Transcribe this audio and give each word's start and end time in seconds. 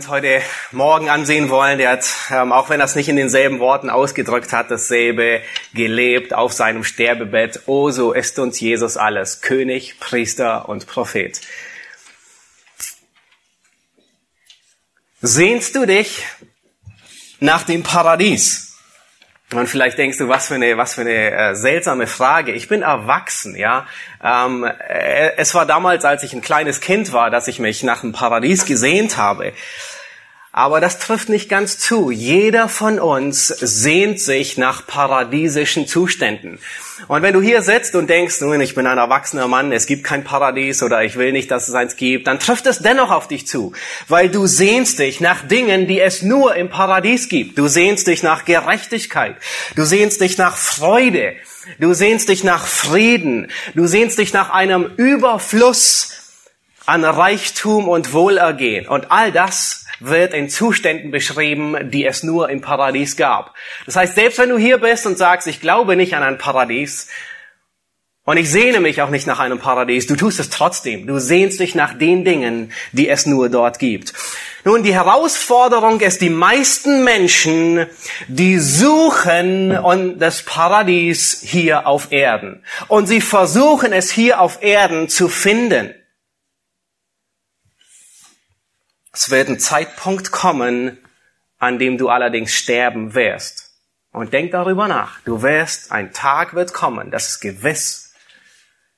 Uns 0.00 0.08
heute 0.08 0.40
Morgen 0.72 1.10
ansehen 1.10 1.50
wollen, 1.50 1.76
der 1.76 1.90
hat, 1.90 2.06
ähm, 2.30 2.52
auch 2.52 2.70
wenn 2.70 2.80
er 2.80 2.86
es 2.86 2.94
nicht 2.94 3.10
in 3.10 3.16
denselben 3.16 3.58
Worten 3.58 3.90
ausgedrückt 3.90 4.50
hat, 4.50 4.70
dasselbe 4.70 5.42
gelebt 5.74 6.32
auf 6.32 6.54
seinem 6.54 6.84
Sterbebett. 6.84 7.64
Oh, 7.66 7.90
so 7.90 8.12
ist 8.12 8.38
uns 8.38 8.58
Jesus 8.60 8.96
alles. 8.96 9.42
König, 9.42 10.00
Priester 10.00 10.70
und 10.70 10.86
Prophet. 10.86 11.38
Sehnst 15.20 15.76
du 15.76 15.84
dich 15.84 16.24
nach 17.40 17.64
dem 17.64 17.82
Paradies? 17.82 18.69
Und 19.52 19.68
vielleicht 19.68 19.98
denkst 19.98 20.18
du, 20.18 20.28
was 20.28 20.46
für 20.46 20.54
eine, 20.54 20.76
was 20.76 20.94
für 20.94 21.00
eine 21.00 21.32
äh, 21.32 21.54
seltsame 21.56 22.06
Frage. 22.06 22.52
Ich 22.52 22.68
bin 22.68 22.82
erwachsen, 22.82 23.56
ja. 23.56 23.86
Ähm, 24.22 24.64
äh, 24.64 25.32
es 25.36 25.54
war 25.54 25.66
damals, 25.66 26.04
als 26.04 26.22
ich 26.22 26.32
ein 26.32 26.40
kleines 26.40 26.80
Kind 26.80 27.12
war, 27.12 27.30
dass 27.30 27.48
ich 27.48 27.58
mich 27.58 27.82
nach 27.82 28.02
dem 28.02 28.12
Paradies 28.12 28.64
gesehnt 28.64 29.16
habe. 29.16 29.52
Aber 30.60 30.78
das 30.78 30.98
trifft 30.98 31.30
nicht 31.30 31.48
ganz 31.48 31.78
zu. 31.78 32.10
Jeder 32.10 32.68
von 32.68 33.00
uns 33.00 33.48
sehnt 33.48 34.20
sich 34.20 34.58
nach 34.58 34.86
paradiesischen 34.86 35.86
Zuständen. 35.86 36.58
Und 37.08 37.22
wenn 37.22 37.32
du 37.32 37.40
hier 37.40 37.62
sitzt 37.62 37.94
und 37.94 38.10
denkst, 38.10 38.42
nun, 38.42 38.60
ich 38.60 38.74
bin 38.74 38.86
ein 38.86 38.98
erwachsener 38.98 39.48
Mann, 39.48 39.72
es 39.72 39.86
gibt 39.86 40.04
kein 40.04 40.22
Paradies 40.22 40.82
oder 40.82 41.02
ich 41.02 41.16
will 41.16 41.32
nicht, 41.32 41.50
dass 41.50 41.68
es 41.68 41.74
eins 41.74 41.96
gibt, 41.96 42.26
dann 42.26 42.38
trifft 42.38 42.66
es 42.66 42.80
dennoch 42.80 43.10
auf 43.10 43.26
dich 43.26 43.46
zu. 43.46 43.72
Weil 44.08 44.28
du 44.28 44.46
sehnst 44.46 44.98
dich 44.98 45.22
nach 45.22 45.48
Dingen, 45.48 45.86
die 45.86 45.98
es 45.98 46.20
nur 46.20 46.54
im 46.54 46.68
Paradies 46.68 47.30
gibt. 47.30 47.56
Du 47.56 47.66
sehnst 47.66 48.06
dich 48.06 48.22
nach 48.22 48.44
Gerechtigkeit. 48.44 49.36
Du 49.76 49.86
sehnst 49.86 50.20
dich 50.20 50.36
nach 50.36 50.58
Freude. 50.58 51.36
Du 51.78 51.94
sehnst 51.94 52.28
dich 52.28 52.44
nach 52.44 52.66
Frieden. 52.66 53.50
Du 53.74 53.86
sehnst 53.86 54.18
dich 54.18 54.34
nach 54.34 54.50
einem 54.50 54.84
Überfluss 54.98 56.18
an 56.84 57.02
Reichtum 57.02 57.88
und 57.88 58.12
Wohlergehen. 58.12 58.86
Und 58.86 59.10
all 59.10 59.32
das 59.32 59.86
wird 60.00 60.34
in 60.34 60.48
Zuständen 60.48 61.10
beschrieben, 61.10 61.90
die 61.90 62.06
es 62.06 62.22
nur 62.22 62.50
im 62.50 62.60
Paradies 62.60 63.16
gab. 63.16 63.54
Das 63.86 63.96
heißt, 63.96 64.14
selbst 64.14 64.38
wenn 64.38 64.48
du 64.48 64.58
hier 64.58 64.78
bist 64.78 65.06
und 65.06 65.18
sagst, 65.18 65.46
ich 65.46 65.60
glaube 65.60 65.96
nicht 65.96 66.14
an 66.14 66.22
ein 66.22 66.38
Paradies 66.38 67.08
und 68.24 68.36
ich 68.36 68.50
sehne 68.50 68.80
mich 68.80 69.02
auch 69.02 69.10
nicht 69.10 69.26
nach 69.26 69.38
einem 69.38 69.58
Paradies, 69.58 70.06
du 70.06 70.16
tust 70.16 70.40
es 70.40 70.50
trotzdem. 70.50 71.06
Du 71.06 71.18
sehnst 71.18 71.60
dich 71.60 71.74
nach 71.74 71.94
den 71.94 72.24
Dingen, 72.24 72.72
die 72.92 73.08
es 73.08 73.26
nur 73.26 73.48
dort 73.48 73.78
gibt. 73.78 74.12
Nun, 74.64 74.82
die 74.82 74.92
Herausforderung 74.92 76.00
ist, 76.00 76.20
die 76.20 76.28
meisten 76.28 77.02
Menschen, 77.02 77.86
die 78.28 78.58
suchen 78.58 79.78
das 80.18 80.42
Paradies 80.42 81.40
hier 81.42 81.86
auf 81.86 82.12
Erden. 82.12 82.62
Und 82.88 83.06
sie 83.06 83.22
versuchen 83.22 83.92
es 83.92 84.10
hier 84.10 84.40
auf 84.40 84.62
Erden 84.62 85.08
zu 85.08 85.28
finden. 85.28 85.94
Es 89.12 89.30
wird 89.30 89.48
ein 89.48 89.58
Zeitpunkt 89.58 90.30
kommen, 90.30 90.98
an 91.58 91.78
dem 91.78 91.98
du 91.98 92.08
allerdings 92.08 92.52
sterben 92.54 93.14
wirst. 93.14 93.70
Und 94.12 94.32
denk 94.32 94.52
darüber 94.52 94.88
nach. 94.88 95.20
Du 95.20 95.42
wirst, 95.42 95.92
ein 95.92 96.12
Tag 96.12 96.54
wird 96.54 96.72
kommen, 96.72 97.10
das 97.10 97.28
ist 97.28 97.40
gewiss, 97.40 98.12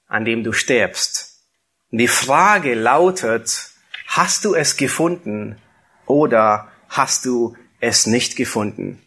an 0.06 0.24
dem 0.24 0.42
du 0.42 0.52
stirbst. 0.52 1.44
Die 1.90 2.08
Frage 2.08 2.74
lautet, 2.74 3.70
hast 4.06 4.44
du 4.44 4.54
es 4.54 4.78
gefunden 4.78 5.60
oder 6.06 6.68
hast 6.88 7.26
du 7.26 7.56
es 7.80 8.06
nicht 8.06 8.36
gefunden? 8.36 9.02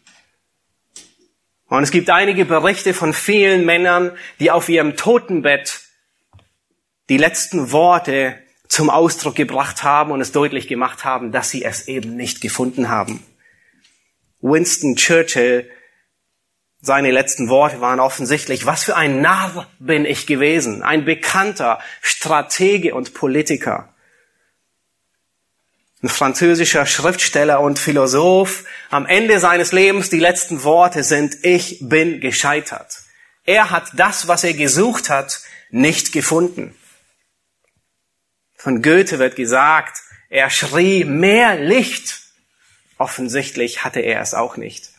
Und 1.68 1.82
es 1.82 1.90
gibt 1.90 2.10
einige 2.10 2.44
Berichte 2.44 2.94
von 2.94 3.12
vielen 3.12 3.64
Männern, 3.64 4.16
die 4.38 4.52
auf 4.52 4.68
ihrem 4.68 4.96
Totenbett 4.96 5.80
die 7.08 7.16
letzten 7.16 7.72
Worte 7.72 8.40
zum 8.68 8.90
Ausdruck 8.90 9.34
gebracht 9.34 9.82
haben 9.82 10.10
und 10.10 10.20
es 10.20 10.32
deutlich 10.32 10.68
gemacht 10.68 11.04
haben, 11.04 11.32
dass 11.32 11.50
sie 11.50 11.64
es 11.64 11.88
eben 11.88 12.16
nicht 12.16 12.40
gefunden 12.40 12.88
haben. 12.88 13.24
Winston 14.40 14.96
Churchill, 14.96 15.70
seine 16.80 17.10
letzten 17.10 17.48
Worte 17.48 17.80
waren 17.80 18.00
offensichtlich, 18.00 18.66
was 18.66 18.84
für 18.84 18.96
ein 18.96 19.20
Narr 19.20 19.66
bin 19.78 20.04
ich 20.04 20.26
gewesen, 20.26 20.82
ein 20.82 21.04
bekannter 21.04 21.80
Stratege 22.00 22.94
und 22.94 23.14
Politiker. 23.14 23.92
Ein 26.02 26.08
französischer 26.08 26.86
Schriftsteller 26.86 27.60
und 27.60 27.78
Philosoph, 27.78 28.64
am 28.90 29.06
Ende 29.06 29.40
seines 29.40 29.72
Lebens 29.72 30.10
die 30.10 30.20
letzten 30.20 30.62
Worte 30.62 31.02
sind, 31.02 31.38
ich 31.42 31.78
bin 31.80 32.20
gescheitert. 32.20 33.00
Er 33.44 33.70
hat 33.70 33.90
das, 33.94 34.28
was 34.28 34.44
er 34.44 34.54
gesucht 34.54 35.08
hat, 35.08 35.40
nicht 35.70 36.12
gefunden. 36.12 36.76
Von 38.56 38.82
Goethe 38.82 39.18
wird 39.18 39.36
gesagt, 39.36 39.98
er 40.28 40.50
schrie 40.50 41.04
mehr 41.04 41.56
Licht. 41.56 42.20
Offensichtlich 42.98 43.84
hatte 43.84 44.00
er 44.00 44.20
es 44.20 44.34
auch 44.34 44.56
nicht. 44.56 44.90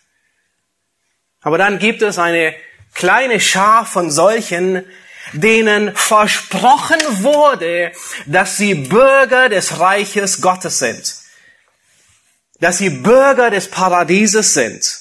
Aber 1.41 1.57
dann 1.57 1.79
gibt 1.79 2.01
es 2.01 2.17
eine 2.19 2.55
kleine 2.93 3.39
Schar 3.39 3.85
von 3.85 4.11
solchen, 4.11 4.85
denen 5.33 5.95
versprochen 5.95 6.99
wurde, 7.23 7.91
dass 8.25 8.57
sie 8.57 8.75
Bürger 8.75 9.49
des 9.49 9.79
Reiches 9.79 10.41
Gottes 10.41 10.79
sind, 10.79 11.15
dass 12.59 12.77
sie 12.77 12.89
Bürger 12.89 13.49
des 13.49 13.69
Paradieses 13.69 14.53
sind. 14.53 14.99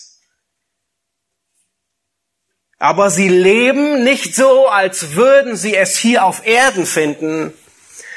Aber 2.78 3.09
sie 3.09 3.28
leben 3.28 4.05
nicht 4.05 4.34
so, 4.34 4.69
als 4.69 5.15
würden 5.15 5.56
sie 5.56 5.75
es 5.75 5.97
hier 5.97 6.25
auf 6.25 6.47
Erden 6.47 6.84
finden, 6.84 7.55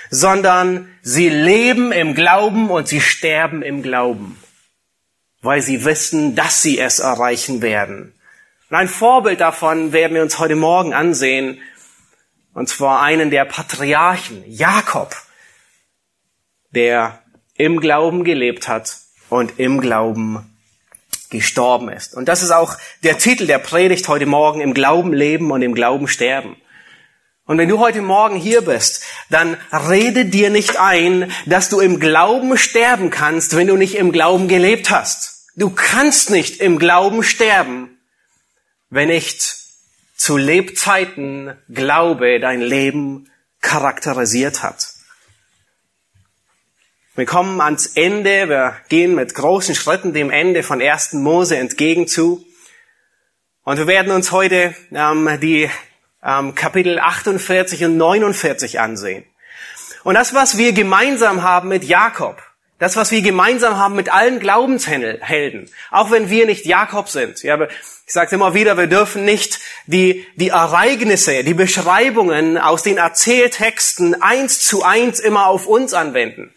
sondern 0.09 0.89
sie 1.01 1.29
leben 1.29 1.91
im 1.91 2.15
Glauben 2.15 2.69
und 2.69 2.87
sie 2.87 3.01
sterben 3.01 3.61
im 3.61 3.83
Glauben, 3.83 4.41
weil 5.41 5.61
sie 5.61 5.85
wissen, 5.85 6.35
dass 6.35 6.61
sie 6.61 6.79
es 6.79 6.99
erreichen 6.99 7.61
werden. 7.61 8.13
Und 8.69 8.77
ein 8.77 8.87
Vorbild 8.87 9.41
davon 9.41 9.93
werden 9.93 10.13
wir 10.13 10.21
uns 10.21 10.39
heute 10.39 10.55
Morgen 10.55 10.93
ansehen, 10.93 11.59
und 12.53 12.67
zwar 12.67 13.01
einen 13.01 13.29
der 13.29 13.45
Patriarchen, 13.45 14.43
Jakob, 14.47 15.15
der 16.71 17.19
im 17.55 17.79
Glauben 17.79 18.23
gelebt 18.23 18.67
hat 18.67 18.97
und 19.29 19.59
im 19.59 19.79
Glauben 19.81 20.45
gestorben 21.29 21.89
ist. 21.89 22.15
Und 22.15 22.27
das 22.27 22.41
ist 22.41 22.51
auch 22.51 22.75
der 23.03 23.17
Titel 23.17 23.45
der 23.45 23.59
Predigt 23.59 24.07
heute 24.07 24.25
Morgen, 24.25 24.61
im 24.61 24.73
Glauben 24.73 25.13
leben 25.13 25.51
und 25.51 25.61
im 25.61 25.75
Glauben 25.75 26.07
sterben. 26.07 26.55
Und 27.49 27.57
wenn 27.57 27.67
du 27.67 27.79
heute 27.79 28.03
Morgen 28.03 28.35
hier 28.35 28.61
bist, 28.61 29.03
dann 29.31 29.57
rede 29.71 30.25
dir 30.25 30.51
nicht 30.51 30.77
ein, 30.77 31.31
dass 31.47 31.67
du 31.67 31.79
im 31.79 31.99
Glauben 31.99 32.55
sterben 32.59 33.09
kannst, 33.09 33.55
wenn 33.55 33.65
du 33.65 33.75
nicht 33.75 33.95
im 33.95 34.11
Glauben 34.11 34.47
gelebt 34.47 34.91
hast. 34.91 35.47
Du 35.55 35.71
kannst 35.71 36.29
nicht 36.29 36.61
im 36.61 36.77
Glauben 36.77 37.23
sterben, 37.23 37.97
wenn 38.91 39.07
nicht 39.07 39.57
zu 40.15 40.37
Lebzeiten 40.37 41.57
Glaube 41.73 42.39
dein 42.39 42.61
Leben 42.61 43.31
charakterisiert 43.61 44.61
hat. 44.61 44.93
Wir 47.15 47.25
kommen 47.25 47.61
ans 47.61 47.87
Ende, 47.95 48.47
wir 48.47 48.75
gehen 48.89 49.15
mit 49.15 49.33
großen 49.33 49.73
Schritten 49.73 50.13
dem 50.13 50.29
Ende 50.29 50.61
von 50.61 50.83
1. 50.83 51.13
Mose 51.13 51.57
entgegen 51.57 52.07
zu. 52.07 52.45
Und 53.63 53.79
wir 53.79 53.87
werden 53.87 54.11
uns 54.11 54.31
heute 54.31 54.75
ähm, 54.91 55.39
die 55.41 55.67
ähm, 56.23 56.55
Kapitel 56.55 56.99
48 56.99 57.85
und 57.85 57.97
49 57.97 58.79
ansehen. 58.79 59.23
Und 60.03 60.15
das, 60.15 60.33
was 60.33 60.57
wir 60.57 60.73
gemeinsam 60.73 61.43
haben 61.43 61.69
mit 61.69 61.83
Jakob, 61.83 62.41
das, 62.79 62.95
was 62.95 63.11
wir 63.11 63.21
gemeinsam 63.21 63.77
haben 63.77 63.95
mit 63.95 64.11
allen 64.11 64.39
Glaubenshelden, 64.39 65.69
auch 65.91 66.11
wenn 66.11 66.29
wir 66.29 66.45
nicht 66.45 66.65
Jakob 66.65 67.09
sind. 67.09 67.43
Ja, 67.43 67.61
ich 67.61 68.13
sage 68.13 68.35
immer 68.35 68.53
wieder, 68.53 68.77
wir 68.77 68.87
dürfen 68.87 69.25
nicht 69.25 69.59
die, 69.85 70.25
die 70.35 70.49
Ereignisse, 70.49 71.43
die 71.43 71.53
Beschreibungen 71.53 72.57
aus 72.57 72.81
den 72.81 72.97
Erzähltexten 72.97 74.21
eins 74.21 74.61
zu 74.61 74.83
eins 74.83 75.19
immer 75.19 75.47
auf 75.47 75.67
uns 75.67 75.93
anwenden. 75.93 76.53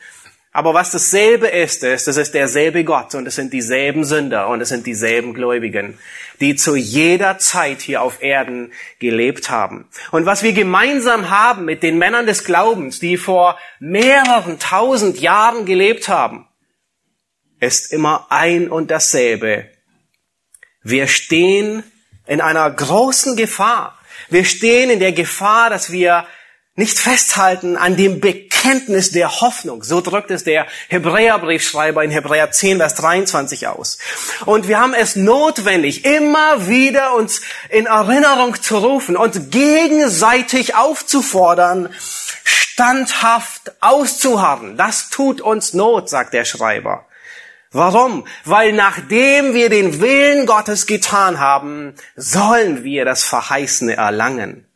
Aber 0.54 0.74
was 0.74 0.90
dasselbe 0.90 1.48
ist, 1.48 1.82
ist, 1.82 2.08
es 2.08 2.16
ist 2.18 2.34
derselbe 2.34 2.84
Gott 2.84 3.14
und 3.14 3.26
es 3.26 3.36
sind 3.36 3.54
dieselben 3.54 4.04
Sünder 4.04 4.48
und 4.48 4.60
es 4.60 4.68
sind 4.68 4.86
dieselben 4.86 5.32
Gläubigen, 5.32 5.98
die 6.40 6.56
zu 6.56 6.76
jeder 6.76 7.38
Zeit 7.38 7.80
hier 7.80 8.02
auf 8.02 8.22
Erden 8.22 8.70
gelebt 8.98 9.48
haben. 9.48 9.88
Und 10.10 10.26
was 10.26 10.42
wir 10.42 10.52
gemeinsam 10.52 11.30
haben 11.30 11.64
mit 11.64 11.82
den 11.82 11.96
Männern 11.96 12.26
des 12.26 12.44
Glaubens, 12.44 13.00
die 13.00 13.16
vor 13.16 13.58
mehreren 13.80 14.58
tausend 14.58 15.18
Jahren 15.20 15.64
gelebt 15.64 16.08
haben, 16.08 16.46
ist 17.58 17.90
immer 17.90 18.26
ein 18.28 18.70
und 18.70 18.90
dasselbe. 18.90 19.70
Wir 20.82 21.06
stehen 21.06 21.82
in 22.26 22.42
einer 22.42 22.70
großen 22.70 23.36
Gefahr. 23.36 23.98
Wir 24.28 24.44
stehen 24.44 24.90
in 24.90 25.00
der 25.00 25.12
Gefahr, 25.12 25.70
dass 25.70 25.90
wir 25.92 26.26
nicht 26.74 26.98
festhalten 26.98 27.76
an 27.76 27.96
dem 27.96 28.20
Bekenntnis 28.20 29.10
der 29.10 29.42
Hoffnung. 29.42 29.82
So 29.82 30.00
drückt 30.00 30.30
es 30.30 30.42
der 30.42 30.66
Hebräerbriefschreiber 30.88 32.02
in 32.02 32.10
Hebräer 32.10 32.50
10, 32.50 32.78
Vers 32.78 32.94
23 32.94 33.68
aus. 33.68 33.98
Und 34.46 34.68
wir 34.68 34.80
haben 34.80 34.94
es 34.94 35.14
notwendig, 35.14 36.06
immer 36.06 36.68
wieder 36.68 37.14
uns 37.14 37.42
in 37.68 37.84
Erinnerung 37.84 38.60
zu 38.60 38.78
rufen 38.78 39.18
und 39.18 39.50
gegenseitig 39.50 40.74
aufzufordern, 40.74 41.90
standhaft 42.42 43.72
auszuharren. 43.80 44.78
Das 44.78 45.10
tut 45.10 45.42
uns 45.42 45.74
Not, 45.74 46.08
sagt 46.08 46.32
der 46.32 46.46
Schreiber. 46.46 47.06
Warum? 47.70 48.26
Weil 48.44 48.72
nachdem 48.72 49.52
wir 49.52 49.68
den 49.68 50.00
Willen 50.00 50.46
Gottes 50.46 50.86
getan 50.86 51.38
haben, 51.38 51.94
sollen 52.16 52.82
wir 52.82 53.04
das 53.04 53.24
Verheißene 53.24 53.96
erlangen. 53.96 54.66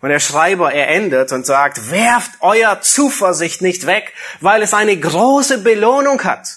Und 0.00 0.10
der 0.10 0.20
Schreiber, 0.20 0.72
er 0.72 0.88
endet 0.88 1.32
und 1.32 1.44
sagt, 1.44 1.90
werft 1.90 2.32
euer 2.40 2.80
Zuversicht 2.80 3.62
nicht 3.62 3.86
weg, 3.86 4.12
weil 4.40 4.62
es 4.62 4.72
eine 4.72 4.98
große 4.98 5.58
Belohnung 5.58 6.22
hat. 6.22 6.48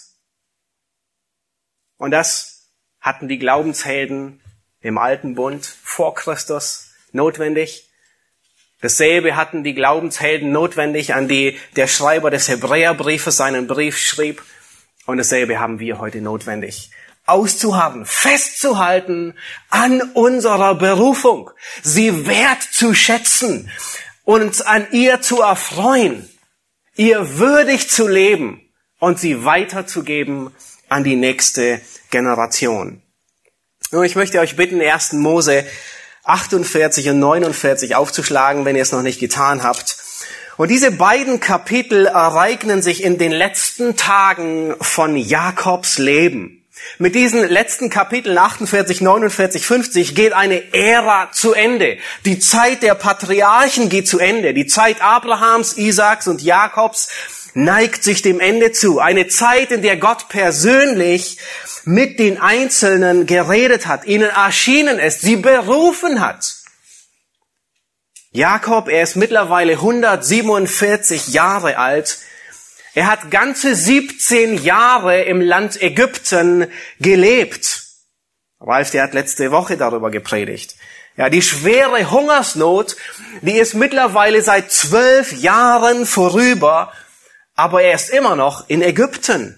Und 1.98 2.12
das 2.12 2.70
hatten 3.00 3.28
die 3.28 3.40
Glaubenshelden 3.40 4.42
im 4.80 4.98
alten 4.98 5.36
Bund 5.36 5.66
vor 5.66 6.14
Christus 6.14 6.92
notwendig. 7.12 7.90
Dasselbe 8.82 9.36
hatten 9.36 9.64
die 9.64 9.76
Glaubenshelden 9.76 10.52
notwendig, 10.52 11.14
an 11.14 11.28
die 11.28 11.60
der 11.76 11.88
Schreiber 11.88 12.32
des 12.32 12.48
Hebräerbriefes 12.48 13.38
seinen 13.38 13.68
Brief 13.68 13.98
schrieb. 13.98 14.44
Und 15.06 15.18
dasselbe 15.18 15.60
haben 15.60 15.80
wir 15.80 16.00
heute 16.00 16.22
notwendig 16.22 16.92
auszuharren, 17.26 18.06
festzuhalten 18.06 19.36
an 19.70 20.02
unserer 20.14 20.76
Berufung, 20.76 21.52
sie 21.84 22.26
wert 22.28 22.62
zu 22.62 22.94
schätzen, 22.94 23.70
uns 24.24 24.62
an 24.62 24.88
ihr 24.92 25.22
zu 25.22 25.42
erfreuen, 25.42 26.30
ihr 26.96 27.38
würdig 27.38 27.90
zu 27.90 28.08
leben 28.08 28.62
und 29.00 29.20
sie 29.20 29.46
weiterzugeben 29.46 30.52
an 30.90 31.04
die 31.04 31.16
nächste 31.16 31.82
Generation. 32.10 33.02
Und 33.92 34.06
ich 34.06 34.16
möchte 34.16 34.40
euch 34.40 34.56
bitten, 34.56 34.82
1. 34.82 35.14
Mose 35.14 35.66
48 36.24 37.10
und 37.10 37.20
49 37.20 37.96
aufzuschlagen, 37.96 38.66
wenn 38.66 38.76
ihr 38.76 38.84
es 38.84 38.92
noch 38.92 39.02
nicht 39.02 39.20
getan 39.20 39.64
habt. 39.64 39.98
Und 40.58 40.70
diese 40.70 40.92
beiden 40.92 41.40
Kapitel 41.40 42.06
ereignen 42.06 42.82
sich 42.82 43.04
in 43.04 43.18
den 43.18 43.32
letzten 43.32 43.96
Tagen 43.96 44.76
von 44.80 45.18
Jakobs 45.18 45.98
Leben. 45.98 46.61
Mit 46.98 47.16
diesen 47.16 47.48
letzten 47.48 47.90
Kapiteln 47.90 48.38
48, 48.38 49.02
49, 49.02 49.66
50 49.66 50.16
geht 50.16 50.34
eine 50.34 50.74
Ära 50.74 51.32
zu 51.32 51.54
Ende. 51.54 51.98
Die 52.26 52.40
Zeit 52.40 52.84
der 52.84 52.96
Patriarchen 52.96 53.90
geht 53.90 54.08
zu 54.08 54.20
Ende. 54.20 54.54
Die 54.54 54.68
Zeit 54.68 55.02
Abrahams, 55.02 55.78
Isaaks 55.78 56.28
und 56.28 56.42
Jakobs 56.42 57.10
neigt 57.54 58.04
sich 58.04 58.22
dem 58.22 58.40
Ende 58.40 58.72
zu. 58.72 59.00
Eine 59.00 59.28
Zeit, 59.28 59.72
in 59.72 59.82
der 59.82 59.98
Gott 59.98 60.30
persönlich 60.30 61.38
mit 61.84 62.20
den 62.20 62.40
Einzelnen 62.40 63.26
geredet 63.26 63.88
hat, 63.88 64.06
ihnen 64.06 64.30
erschienen 64.30 65.00
ist, 65.00 65.22
sie 65.22 65.36
berufen 65.36 66.22
hat. 66.22 66.56
Jakob, 68.32 68.88
er 68.88 69.04
ist 69.04 69.16
mittlerweile 69.16 69.74
147 69.74 71.30
Jahre 71.30 71.78
alt 71.78 72.20
er 72.94 73.08
hat 73.08 73.32
ganze 73.32 73.76
17 73.76 74.64
Jahre 74.64 75.22
im 75.24 75.42
Land 75.42 75.82
Ägypten 75.82 76.72
gelebt. 77.00 77.84
Ralf, 78.60 78.92
der 78.92 79.04
hat 79.04 79.14
letzte 79.14 79.52
Woche 79.52 79.78
darüber 79.78 80.12
gepredigt. 80.12 80.76
Ja, 81.18 81.30
die 81.30 81.42
schwere 81.42 82.10
Hungersnot, 82.10 82.96
die 83.42 83.58
ist 83.58 83.74
mittlerweile 83.74 84.42
seit 84.42 84.72
zwölf 84.72 85.34
Jahren 85.34 86.06
vorüber, 86.06 86.94
aber 87.56 87.82
er 87.84 87.96
ist 87.96 88.10
immer 88.10 88.36
noch 88.36 88.70
in 88.70 88.82
Ägypten. 88.82 89.58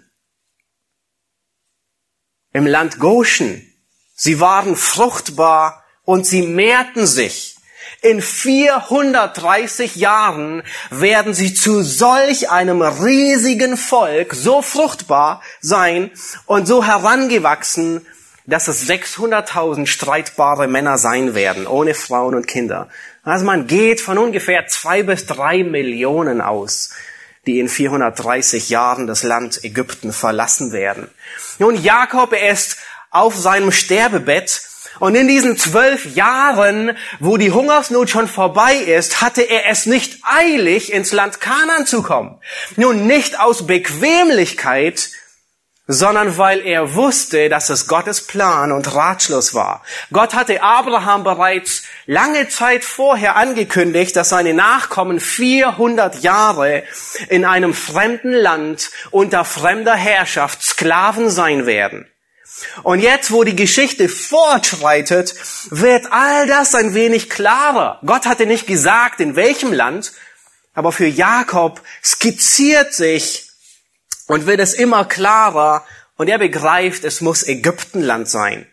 Im 2.54 2.66
Land 2.68 3.00
Goshen. 3.00 3.70
Sie 4.16 4.40
waren 4.40 4.76
fruchtbar 4.76 5.84
und 6.04 6.26
sie 6.26 6.44
mehrten 6.44 7.08
sich. 7.08 7.53
In 8.02 8.22
430 8.22 9.96
Jahren 9.96 10.64
werden 10.90 11.34
sie 11.34 11.54
zu 11.54 11.84
solch 11.84 12.50
einem 12.50 12.82
riesigen 12.82 13.78
Volk 13.78 14.34
so 14.34 14.62
fruchtbar 14.62 15.42
sein 15.62 16.12
und 16.46 16.68
so 16.68 16.86
herangewachsen, 16.86 18.06
dass 18.46 18.68
es 18.68 18.88
600.000 18.88 19.88
streitbare 19.88 20.68
Männer 20.68 20.98
sein 20.98 21.34
werden, 21.34 21.66
ohne 21.66 21.94
Frauen 21.94 22.36
und 22.36 22.48
Kinder. 22.48 22.90
Also 23.24 23.46
man 23.46 23.68
geht 23.68 24.02
von 24.02 24.18
ungefähr 24.18 24.68
zwei 24.68 25.04
bis 25.04 25.26
drei 25.26 25.64
Millionen 25.64 26.42
aus, 26.42 26.92
die 27.46 27.60
in 27.60 27.70
430 27.70 28.70
Jahren 28.70 29.08
das 29.08 29.24
Land 29.24 29.64
Ägypten 29.64 30.12
verlassen 30.12 30.74
werden. 30.74 31.10
Nun, 31.60 31.82
Jakob, 31.82 32.34
ist 32.34 32.78
auf 33.12 33.38
seinem 33.38 33.72
Sterbebett 33.72 34.62
und 35.00 35.16
in 35.16 35.28
diesen 35.28 35.58
zwölf 35.58 36.16
Jahren, 36.16 36.98
wo 37.20 37.38
die 37.38 37.52
Hungersnot 37.52 38.10
schon 38.10 38.28
vorbei 38.28 38.76
ist, 38.76 39.22
hatte 39.22 39.42
er 39.42 39.70
es 39.70 39.86
nicht 39.86 40.20
eilig, 40.24 40.92
ins 40.92 41.12
Land 41.12 41.42
Kanan 41.42 41.86
zu 41.86 42.04
kommen. 42.04 42.40
Nun 42.76 43.08
nicht 43.08 43.40
aus 43.40 43.68
Bequemlichkeit, 43.68 45.10
sondern 45.88 46.38
weil 46.38 46.66
er 46.66 46.96
wusste, 46.96 47.50
dass 47.50 47.70
es 47.70 47.88
Gottes 47.88 48.26
Plan 48.26 48.72
und 48.72 48.96
Ratschluss 48.96 49.54
war. 49.54 49.84
Gott 50.14 50.34
hatte 50.34 50.64
Abraham 50.64 51.24
bereits 51.24 51.84
lange 52.06 52.48
Zeit 52.48 52.86
vorher 52.86 53.36
angekündigt, 53.36 54.16
dass 54.16 54.30
seine 54.30 54.54
Nachkommen 54.54 55.20
400 55.20 56.24
Jahre 56.24 56.84
in 57.28 57.44
einem 57.44 57.74
fremden 57.74 58.32
Land 58.32 58.92
unter 59.12 59.44
fremder 59.44 59.96
Herrschaft 59.96 60.64
Sklaven 60.64 61.30
sein 61.30 61.66
werden. 61.66 62.08
Und 62.84 63.00
jetzt, 63.00 63.32
wo 63.32 63.44
die 63.44 63.56
Geschichte 63.56 64.10
fortschreitet, 64.10 65.36
wird 65.70 66.12
all 66.12 66.48
das 66.48 66.76
ein 66.76 66.94
wenig 66.94 67.30
klarer. 67.30 68.00
Gott 68.06 68.26
hatte 68.26 68.46
nicht 68.46 68.68
gesagt, 68.68 69.20
in 69.20 69.36
welchem 69.36 69.74
Land, 69.74 70.14
aber 70.74 70.92
für 70.92 71.08
Jakob 71.08 71.82
skizziert 72.04 72.94
sich 72.94 73.50
und 74.28 74.46
wird 74.46 74.60
es 74.60 74.74
immer 74.74 75.06
klarer 75.06 75.86
und 76.16 76.30
er 76.30 76.40
begreift, 76.40 77.04
es 77.04 77.22
muss 77.22 77.44
Ägyptenland 77.48 78.30
sein. 78.30 78.68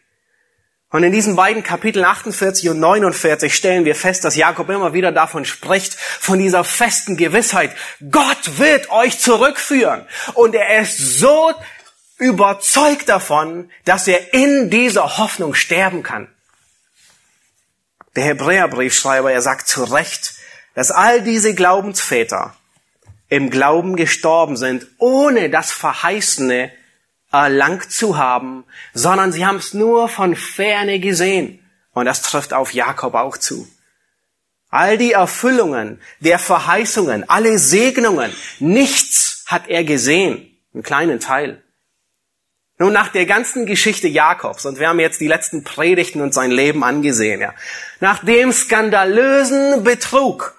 Und 0.93 1.05
in 1.05 1.13
diesen 1.13 1.37
beiden 1.37 1.63
Kapiteln 1.63 2.05
48 2.05 2.69
und 2.69 2.81
49 2.81 3.55
stellen 3.55 3.85
wir 3.85 3.95
fest, 3.95 4.25
dass 4.25 4.35
Jakob 4.35 4.69
immer 4.71 4.93
wieder 4.93 5.13
davon 5.13 5.45
spricht, 5.45 5.95
von 5.95 6.41
dieser 6.41 6.65
festen 6.65 7.17
Gewissheit, 7.17 7.71
Gott 8.11 8.59
wird 8.59 8.91
euch 8.91 9.21
zurückführen. 9.21 10.05
Und 10.35 10.57
er 10.57 10.81
ist 10.81 10.99
so 11.21 11.53
überzeugt 12.21 13.09
davon, 13.09 13.71
dass 13.85 14.07
er 14.07 14.35
in 14.35 14.71
dieser 14.71 15.19
Hoffnung 15.19 15.55
sterben 15.55 16.03
kann. 16.03 16.29
Der 18.15 18.25
Hebräerbriefschreiber, 18.25 19.33
er 19.33 19.43
sagt 19.43 19.69
zu 19.69 19.85
Recht, 19.85 20.35
dass 20.75 20.91
all 20.91 21.23
diese 21.23 21.55
Glaubensväter 21.55 22.55
im 23.29 23.51
Glauben 23.51 23.97
gestorben 23.97 24.57
sind, 24.57 24.87
ohne 24.99 25.51
das 25.51 25.73
Verheißene 25.73 26.71
erlangt 27.33 27.91
zu 27.91 28.19
haben, 28.19 28.65
sondern 28.93 29.33
sie 29.33 29.47
haben 29.47 29.57
es 29.57 29.73
nur 29.73 30.09
von 30.09 30.37
ferne 30.37 31.01
gesehen. 31.01 31.65
Und 31.93 32.07
das 32.07 32.23
trifft 32.23 32.53
auf 32.53 32.75
Jakob 32.75 33.15
auch 33.15 33.37
zu. 33.37 33.69
All 34.69 34.99
die 34.99 35.13
Erfüllungen 35.13 36.01
der 36.21 36.39
Verheißungen, 36.39 37.29
alle 37.29 37.59
Segnungen, 37.59 38.33
nichts 38.59 39.45
hat 39.47 39.69
er 39.69 39.85
gesehen, 39.85 40.57
einen 40.75 40.83
kleinen 40.83 41.19
Teil. 41.19 41.63
Nun, 42.81 42.95
nach 42.95 43.09
der 43.09 43.27
ganzen 43.27 43.67
Geschichte 43.67 44.09
Jakobs, 44.09 44.65
und 44.65 44.81
wir 44.81 44.89
haben 44.89 45.01
jetzt 45.01 45.21
die 45.21 45.27
letzten 45.27 45.65
Predigten 45.65 46.23
und 46.23 46.33
sein 46.33 46.51
Leben 46.51 46.83
angesehen, 46.83 47.43
ja, 47.43 47.53
nach 48.01 48.25
dem 48.25 48.53
skandalösen 48.53 49.85
Betrug, 49.85 50.55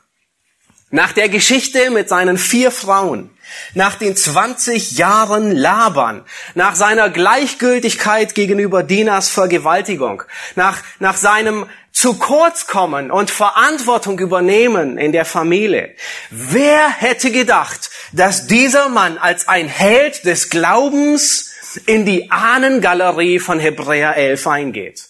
nach 0.91 1.13
der 1.13 1.29
Geschichte 1.29 1.89
mit 1.89 2.09
seinen 2.09 2.37
vier 2.37 2.69
Frauen, 2.69 3.31
nach 3.73 3.95
den 3.95 4.15
20 4.15 4.99
Jahren 4.99 5.51
Labern, 5.51 6.23
nach 6.53 6.75
seiner 6.75 7.09
Gleichgültigkeit 7.09 8.35
gegenüber 8.35 8.83
Dinas 8.83 9.29
Vergewaltigung, 9.29 10.21
nach, 10.55 10.77
nach 10.99 11.17
seinem 11.17 11.65
zu 11.91 12.19
kurz 12.19 12.67
kommen 12.67 13.09
und 13.09 13.31
Verantwortung 13.31 14.19
übernehmen 14.19 14.99
in 14.99 15.11
der 15.11 15.25
Familie. 15.25 15.95
Wer 16.29 16.87
hätte 16.87 17.31
gedacht, 17.31 17.89
dass 18.11 18.45
dieser 18.45 18.89
Mann 18.89 19.17
als 19.17 19.47
ein 19.47 19.67
Held 19.67 20.23
des 20.25 20.51
Glaubens 20.51 21.50
in 21.77 22.05
die 22.05 22.31
Ahnengalerie 22.31 23.39
von 23.39 23.59
Hebräer 23.59 24.15
11 24.15 24.47
eingeht. 24.47 25.09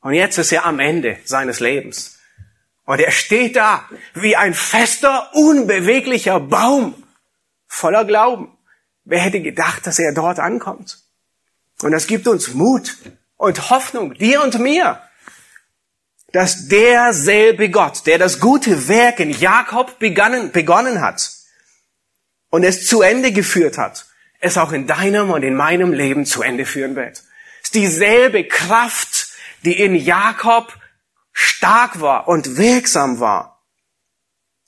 Und 0.00 0.14
jetzt 0.14 0.38
ist 0.38 0.52
er 0.52 0.64
am 0.64 0.80
Ende 0.80 1.18
seines 1.24 1.60
Lebens. 1.60 2.18
Und 2.84 3.00
er 3.00 3.10
steht 3.10 3.56
da 3.56 3.84
wie 4.14 4.36
ein 4.36 4.54
fester, 4.54 5.30
unbeweglicher 5.34 6.40
Baum 6.40 6.94
voller 7.66 8.04
Glauben. 8.04 8.56
Wer 9.04 9.20
hätte 9.20 9.40
gedacht, 9.40 9.86
dass 9.86 9.98
er 9.98 10.14
dort 10.14 10.38
ankommt? 10.38 10.98
Und 11.82 11.92
das 11.92 12.06
gibt 12.06 12.26
uns 12.26 12.54
Mut 12.54 12.96
und 13.36 13.70
Hoffnung, 13.70 14.14
dir 14.14 14.42
und 14.42 14.58
mir, 14.58 15.02
dass 16.32 16.68
derselbe 16.68 17.70
Gott, 17.70 18.06
der 18.06 18.18
das 18.18 18.40
gute 18.40 18.88
Werk 18.88 19.20
in 19.20 19.30
Jakob 19.30 19.98
begonnen, 19.98 20.52
begonnen 20.52 21.00
hat 21.00 21.30
und 22.50 22.64
es 22.64 22.86
zu 22.86 23.02
Ende 23.02 23.32
geführt 23.32 23.78
hat, 23.78 24.06
es 24.40 24.56
auch 24.56 24.72
in 24.72 24.86
deinem 24.86 25.30
und 25.30 25.42
in 25.42 25.54
meinem 25.54 25.92
Leben 25.92 26.24
zu 26.24 26.42
Ende 26.42 26.64
führen 26.64 26.96
wird. 26.96 27.22
Es 27.62 27.68
ist 27.68 27.74
dieselbe 27.74 28.44
Kraft, 28.44 29.28
die 29.64 29.78
in 29.78 29.94
Jakob 29.94 30.72
stark 31.32 32.00
war 32.00 32.28
und 32.28 32.56
wirksam 32.56 33.20
war. 33.20 33.64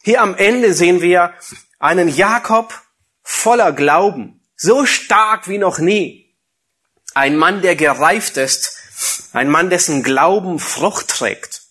Hier 0.03 0.23
am 0.23 0.35
Ende 0.35 0.73
sehen 0.73 1.03
wir 1.03 1.35
einen 1.79 2.09
Jakob 2.09 2.81
voller 3.23 3.73
Glauben, 3.73 4.41
so 4.57 4.87
stark 4.87 5.49
wie 5.49 5.59
noch 5.59 5.79
nie. 5.79 6.37
Ein 7.15 7.37
Mann, 7.37 7.62
der 7.62 7.77
gereift 7.77 8.37
ist, 8.37 9.29
ein 9.33 9.49
Mann, 9.49 9.71
dessen 9.71 10.03
Glauben 10.03 10.59
Frucht 10.59 11.09
trägt. 11.09 11.62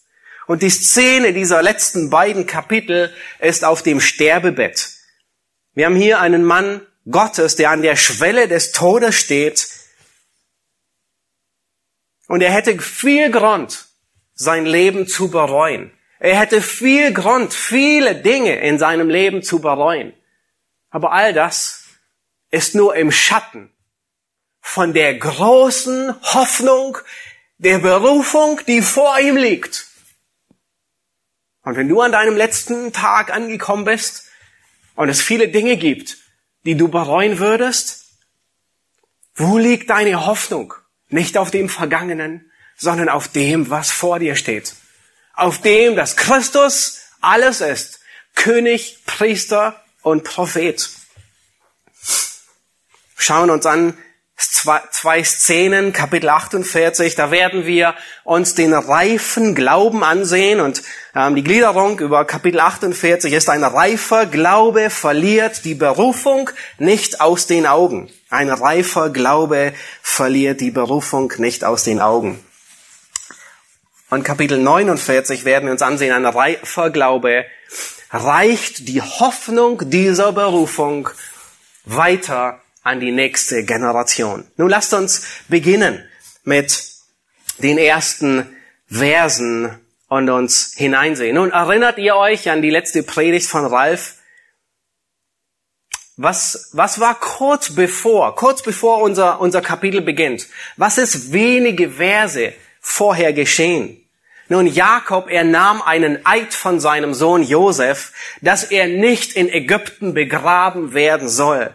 Und 0.47 0.63
die 0.63 0.69
Szene 0.69 1.33
dieser 1.33 1.61
letzten 1.61 2.09
beiden 2.09 2.47
Kapitel 2.47 3.13
ist 3.39 3.63
auf 3.63 3.83
dem 3.83 4.01
Sterbebett. 4.01 4.89
Wir 5.73 5.85
haben 5.85 5.95
hier 5.95 6.19
einen 6.19 6.43
Mann 6.43 6.81
Gottes, 7.11 7.55
der 7.55 7.71
an 7.71 7.81
der 7.81 7.95
Schwelle 7.95 8.47
des 8.47 8.71
Todes 8.71 9.15
steht. 9.15 9.67
Und 12.27 12.41
er 12.41 12.51
hätte 12.51 12.77
viel 12.79 13.31
Grund, 13.31 13.87
sein 14.33 14.65
Leben 14.65 15.07
zu 15.07 15.29
bereuen. 15.29 15.91
Er 16.19 16.37
hätte 16.37 16.61
viel 16.61 17.13
Grund, 17.13 17.53
viele 17.53 18.15
Dinge 18.15 18.59
in 18.59 18.77
seinem 18.77 19.09
Leben 19.09 19.41
zu 19.41 19.59
bereuen. 19.59 20.13
Aber 20.89 21.11
all 21.13 21.33
das 21.33 21.85
ist 22.51 22.75
nur 22.75 22.95
im 22.95 23.11
Schatten 23.11 23.71
von 24.61 24.93
der 24.93 25.17
großen 25.17 26.13
Hoffnung 26.33 26.97
der 27.57 27.79
Berufung, 27.79 28.59
die 28.67 28.81
vor 28.81 29.19
ihm 29.19 29.37
liegt. 29.37 29.87
Und 31.63 31.75
wenn 31.75 31.87
du 31.87 32.01
an 32.01 32.11
deinem 32.11 32.35
letzten 32.35 32.93
Tag 32.93 33.31
angekommen 33.31 33.85
bist 33.85 34.25
und 34.95 35.09
es 35.09 35.21
viele 35.21 35.49
Dinge 35.49 35.77
gibt, 35.77 36.17
die 36.65 36.75
du 36.75 36.87
bereuen 36.87 37.39
würdest, 37.39 38.05
wo 39.35 39.57
liegt 39.57 39.89
deine 39.89 40.25
Hoffnung? 40.25 40.73
Nicht 41.07 41.37
auf 41.37 41.51
dem 41.51 41.69
Vergangenen, 41.69 42.51
sondern 42.77 43.09
auf 43.09 43.27
dem, 43.27 43.69
was 43.69 43.91
vor 43.91 44.19
dir 44.19 44.35
steht. 44.35 44.75
Auf 45.33 45.61
dem, 45.61 45.95
dass 45.95 46.17
Christus 46.17 46.99
alles 47.21 47.61
ist. 47.61 47.99
König, 48.35 48.99
Priester 49.05 49.83
und 50.01 50.23
Prophet. 50.23 50.89
Schauen 53.15 53.49
uns 53.49 53.65
an, 53.65 53.97
zwei, 54.39 55.23
Szenen, 55.23 55.91
Kapitel 55.91 56.29
48, 56.29 57.15
da 57.15 57.29
werden 57.29 57.65
wir 57.65 57.93
uns 58.23 58.55
den 58.55 58.73
reifen 58.73 59.53
Glauben 59.53 60.03
ansehen 60.03 60.61
und 60.61 60.81
ähm, 61.13 61.35
die 61.35 61.43
Gliederung 61.43 61.99
über 61.99 62.25
Kapitel 62.25 62.61
48 62.61 63.33
ist 63.33 63.49
ein 63.49 63.63
reifer 63.63 64.25
Glaube 64.25 64.89
verliert 64.89 65.65
die 65.65 65.75
Berufung 65.75 66.49
nicht 66.77 67.19
aus 67.19 67.47
den 67.47 67.67
Augen. 67.67 68.09
Ein 68.29 68.49
reifer 68.49 69.09
Glaube 69.09 69.73
verliert 70.01 70.61
die 70.61 70.71
Berufung 70.71 71.33
nicht 71.37 71.65
aus 71.65 71.83
den 71.83 71.99
Augen. 71.99 72.39
Und 74.09 74.23
Kapitel 74.23 74.57
49 74.57 75.43
werden 75.43 75.65
wir 75.65 75.71
uns 75.71 75.81
ansehen, 75.81 76.13
ein 76.13 76.25
reifer 76.25 76.89
Glaube 76.89 77.45
reicht 78.11 78.87
die 78.87 79.01
Hoffnung 79.01 79.89
dieser 79.89 80.31
Berufung 80.31 81.09
weiter 81.85 82.61
an 82.83 82.99
die 82.99 83.11
nächste 83.11 83.63
Generation. 83.63 84.45
Nun 84.57 84.69
lasst 84.69 84.93
uns 84.93 85.25
beginnen 85.47 86.03
mit 86.43 86.83
den 87.59 87.77
ersten 87.77 88.55
Versen 88.87 89.79
und 90.07 90.29
uns 90.29 90.73
hineinsehen. 90.75 91.35
Nun 91.35 91.51
erinnert 91.51 91.97
ihr 91.97 92.15
euch 92.15 92.49
an 92.49 92.61
die 92.61 92.69
letzte 92.69 93.03
Predigt 93.03 93.47
von 93.47 93.65
Ralf? 93.65 94.15
Was, 96.17 96.69
was 96.73 96.99
war 96.99 97.17
kurz 97.19 97.75
bevor, 97.75 98.35
kurz 98.35 98.61
bevor 98.61 99.01
unser, 99.01 99.39
unser 99.39 99.61
Kapitel 99.61 100.01
beginnt? 100.01 100.47
Was 100.75 100.97
ist 100.97 101.31
wenige 101.31 101.91
Verse 101.91 102.53
vorher 102.81 103.31
geschehen? 103.31 103.97
Nun, 104.49 104.65
Jakob, 104.65 105.29
er 105.29 105.43
nahm 105.43 105.81
einen 105.81 106.25
Eid 106.25 106.53
von 106.53 106.79
seinem 106.79 107.13
Sohn 107.13 107.43
Josef, 107.43 108.11
dass 108.41 108.63
er 108.63 108.87
nicht 108.87 109.33
in 109.33 109.47
Ägypten 109.47 110.15
begraben 110.15 110.93
werden 110.93 111.29
soll 111.29 111.73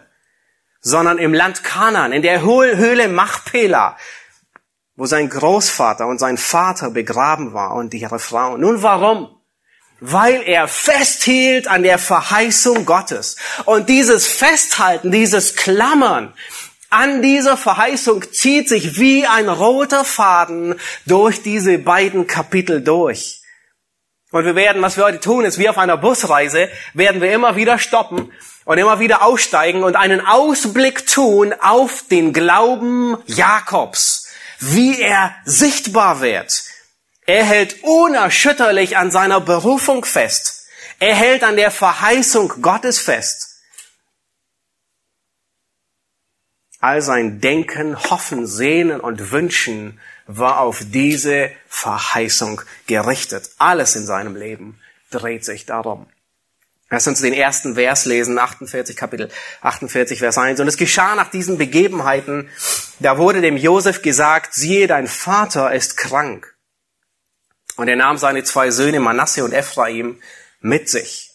sondern 0.85 1.17
im 1.17 1.33
Land 1.33 1.63
Kanan, 1.63 2.13
in 2.13 2.21
der 2.21 2.43
Höhle 2.43 3.07
Machpela, 3.07 3.97
wo 4.95 5.07
sein 5.07 5.29
Großvater 5.29 6.05
und 6.05 6.19
sein 6.19 6.37
Vater 6.37 6.91
begraben 6.91 7.53
war 7.53 7.73
und 7.73 7.93
ihre 7.95 8.19
Frauen. 8.19 8.61
Nun 8.61 8.83
warum? 8.83 9.35
Weil 9.99 10.43
er 10.43 10.67
festhielt 10.67 11.67
an 11.67 11.81
der 11.81 11.97
Verheißung 11.97 12.85
Gottes. 12.85 13.35
Und 13.65 13.89
dieses 13.89 14.27
Festhalten, 14.27 15.11
dieses 15.11 15.55
Klammern 15.55 16.33
an 16.91 17.23
dieser 17.23 17.57
Verheißung 17.57 18.31
zieht 18.31 18.69
sich 18.69 18.99
wie 18.99 19.25
ein 19.25 19.49
roter 19.49 20.05
Faden 20.05 20.75
durch 21.07 21.41
diese 21.41 21.79
beiden 21.79 22.27
Kapitel 22.27 22.81
durch. 22.81 23.41
Und 24.31 24.45
wir 24.45 24.55
werden, 24.55 24.83
was 24.83 24.97
wir 24.97 25.05
heute 25.05 25.19
tun, 25.19 25.45
ist 25.45 25.57
wie 25.57 25.67
auf 25.67 25.79
einer 25.79 25.97
Busreise, 25.97 26.69
werden 26.93 27.21
wir 27.21 27.33
immer 27.33 27.55
wieder 27.55 27.79
stoppen 27.79 28.31
und 28.65 28.77
immer 28.77 28.99
wieder 28.99 29.21
aussteigen 29.21 29.83
und 29.83 29.95
einen 29.95 30.25
Ausblick 30.25 31.07
tun 31.07 31.53
auf 31.53 32.03
den 32.09 32.33
Glauben 32.33 33.17
Jakobs, 33.27 34.27
wie 34.59 34.99
er 34.99 35.33
sichtbar 35.45 36.21
wird. 36.21 36.63
Er 37.27 37.43
hält 37.43 37.83
unerschütterlich 37.83 38.97
an 38.97 39.11
seiner 39.11 39.39
Berufung 39.39 40.03
fest. 40.03 40.67
Er 40.99 41.15
hält 41.15 41.43
an 41.43 41.55
der 41.55 41.71
Verheißung 41.71 42.61
Gottes 42.61 42.99
fest. 42.99 43.51
All 46.79 47.01
sein 47.01 47.41
Denken, 47.41 47.99
Hoffen, 48.11 48.45
Sehnen 48.45 48.99
und 48.99 49.31
Wünschen 49.31 49.99
war 50.27 50.59
auf 50.59 50.81
diese 50.83 51.51
Verheißung 51.67 52.61
gerichtet. 52.85 53.49
Alles 53.57 53.95
in 53.95 54.05
seinem 54.05 54.35
Leben 54.35 54.79
dreht 55.09 55.45
sich 55.45 55.65
darum. 55.65 56.07
Lass 56.89 57.07
uns 57.07 57.21
den 57.21 57.33
ersten 57.33 57.75
Vers 57.75 58.05
lesen, 58.05 58.37
48, 58.37 58.95
Kapitel 58.95 59.29
48, 59.61 60.19
Vers 60.19 60.37
1. 60.37 60.59
Und 60.59 60.67
es 60.67 60.77
geschah 60.77 61.15
nach 61.15 61.31
diesen 61.31 61.57
Begebenheiten, 61.57 62.49
da 62.99 63.17
wurde 63.17 63.41
dem 63.41 63.57
Josef 63.57 64.01
gesagt, 64.01 64.53
siehe, 64.53 64.87
dein 64.87 65.07
Vater 65.07 65.73
ist 65.73 65.97
krank. 65.97 66.55
Und 67.75 67.87
er 67.87 67.95
nahm 67.95 68.17
seine 68.17 68.43
zwei 68.43 68.69
Söhne 68.69 68.99
Manasse 68.99 69.43
und 69.43 69.51
Ephraim 69.51 70.21
mit 70.61 70.87
sich. 70.89 71.31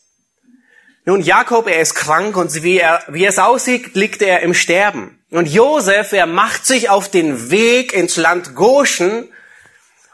Nun, 1.04 1.20
Jakob, 1.20 1.66
er 1.66 1.80
ist 1.80 1.94
krank 1.94 2.36
und 2.36 2.62
wie, 2.62 2.78
er, 2.78 3.02
wie 3.08 3.24
es 3.24 3.38
aussieht, 3.38 3.94
liegt 3.94 4.22
er 4.22 4.40
im 4.40 4.54
Sterben. 4.54 5.18
Und 5.30 5.46
Josef, 5.46 6.12
er 6.12 6.26
macht 6.26 6.64
sich 6.64 6.90
auf 6.90 7.10
den 7.10 7.50
Weg 7.50 7.92
ins 7.92 8.16
Land 8.16 8.54
Goshen 8.54 9.28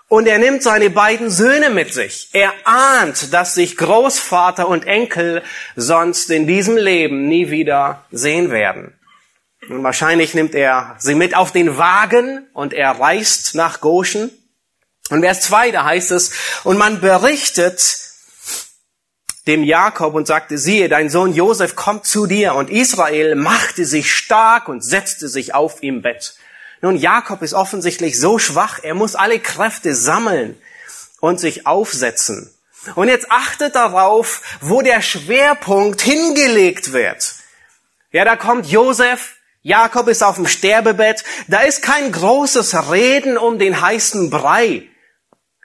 und 0.08 0.26
er 0.26 0.38
nimmt 0.38 0.62
seine 0.62 0.90
beiden 0.90 1.30
Söhne 1.30 1.70
mit 1.70 1.92
sich. 1.92 2.28
Er 2.32 2.52
ahnt, 2.64 3.32
dass 3.32 3.54
sich 3.54 3.76
Großvater 3.76 4.68
und 4.68 4.86
Enkel 4.86 5.42
sonst 5.74 6.30
in 6.30 6.46
diesem 6.46 6.76
Leben 6.76 7.28
nie 7.28 7.50
wieder 7.50 8.04
sehen 8.12 8.50
werden. 8.50 8.94
Und 9.68 9.82
wahrscheinlich 9.82 10.34
nimmt 10.34 10.54
er 10.54 10.94
sie 10.98 11.16
mit 11.16 11.34
auf 11.34 11.50
den 11.50 11.76
Wagen 11.76 12.46
und 12.52 12.72
er 12.72 12.92
reist 12.92 13.56
nach 13.56 13.80
Goshen. 13.80 14.30
Und 15.10 15.22
Vers 15.22 15.40
2, 15.42 15.72
da 15.72 15.84
heißt 15.84 16.12
es, 16.12 16.32
und 16.62 16.78
man 16.78 17.00
berichtet 17.00 18.06
dem 19.46 19.62
Jakob 19.62 20.14
und 20.14 20.26
sagte, 20.26 20.58
siehe, 20.58 20.88
dein 20.88 21.08
Sohn 21.08 21.32
Josef 21.32 21.76
kommt 21.76 22.04
zu 22.06 22.26
dir. 22.26 22.54
Und 22.54 22.70
Israel 22.70 23.34
machte 23.34 23.84
sich 23.84 24.12
stark 24.12 24.68
und 24.68 24.82
setzte 24.82 25.28
sich 25.28 25.54
auf 25.54 25.82
ihm 25.82 26.02
Bett. 26.02 26.36
Nun, 26.86 26.94
Jakob 26.94 27.42
ist 27.42 27.52
offensichtlich 27.52 28.16
so 28.16 28.38
schwach, 28.38 28.78
er 28.80 28.94
muss 28.94 29.16
alle 29.16 29.40
Kräfte 29.40 29.92
sammeln 29.92 30.56
und 31.18 31.40
sich 31.40 31.66
aufsetzen. 31.66 32.48
Und 32.94 33.08
jetzt 33.08 33.26
achtet 33.28 33.74
darauf, 33.74 34.40
wo 34.60 34.82
der 34.82 35.02
Schwerpunkt 35.02 36.00
hingelegt 36.00 36.92
wird. 36.92 37.34
Ja, 38.12 38.24
da 38.24 38.36
kommt 38.36 38.66
Josef, 38.66 39.34
Jakob 39.62 40.06
ist 40.06 40.22
auf 40.22 40.36
dem 40.36 40.46
Sterbebett, 40.46 41.24
da 41.48 41.62
ist 41.62 41.82
kein 41.82 42.12
großes 42.12 42.92
Reden 42.92 43.36
um 43.36 43.58
den 43.58 43.80
heißen 43.80 44.30
Brei. 44.30 44.86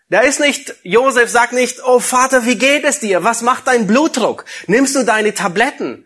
Da 0.10 0.22
ist 0.22 0.40
nicht, 0.40 0.74
Josef 0.82 1.30
sagt 1.30 1.54
nicht, 1.54 1.84
oh 1.86 2.00
Vater, 2.00 2.48
wie 2.48 2.58
geht 2.58 2.84
es 2.84 3.00
dir? 3.00 3.24
Was 3.24 3.44
macht 3.44 3.68
dein 3.68 3.86
Blutdruck? 3.86 4.46
Nimmst 4.66 4.96
du 4.96 5.06
deine 5.06 5.36
Tabletten? 5.36 6.04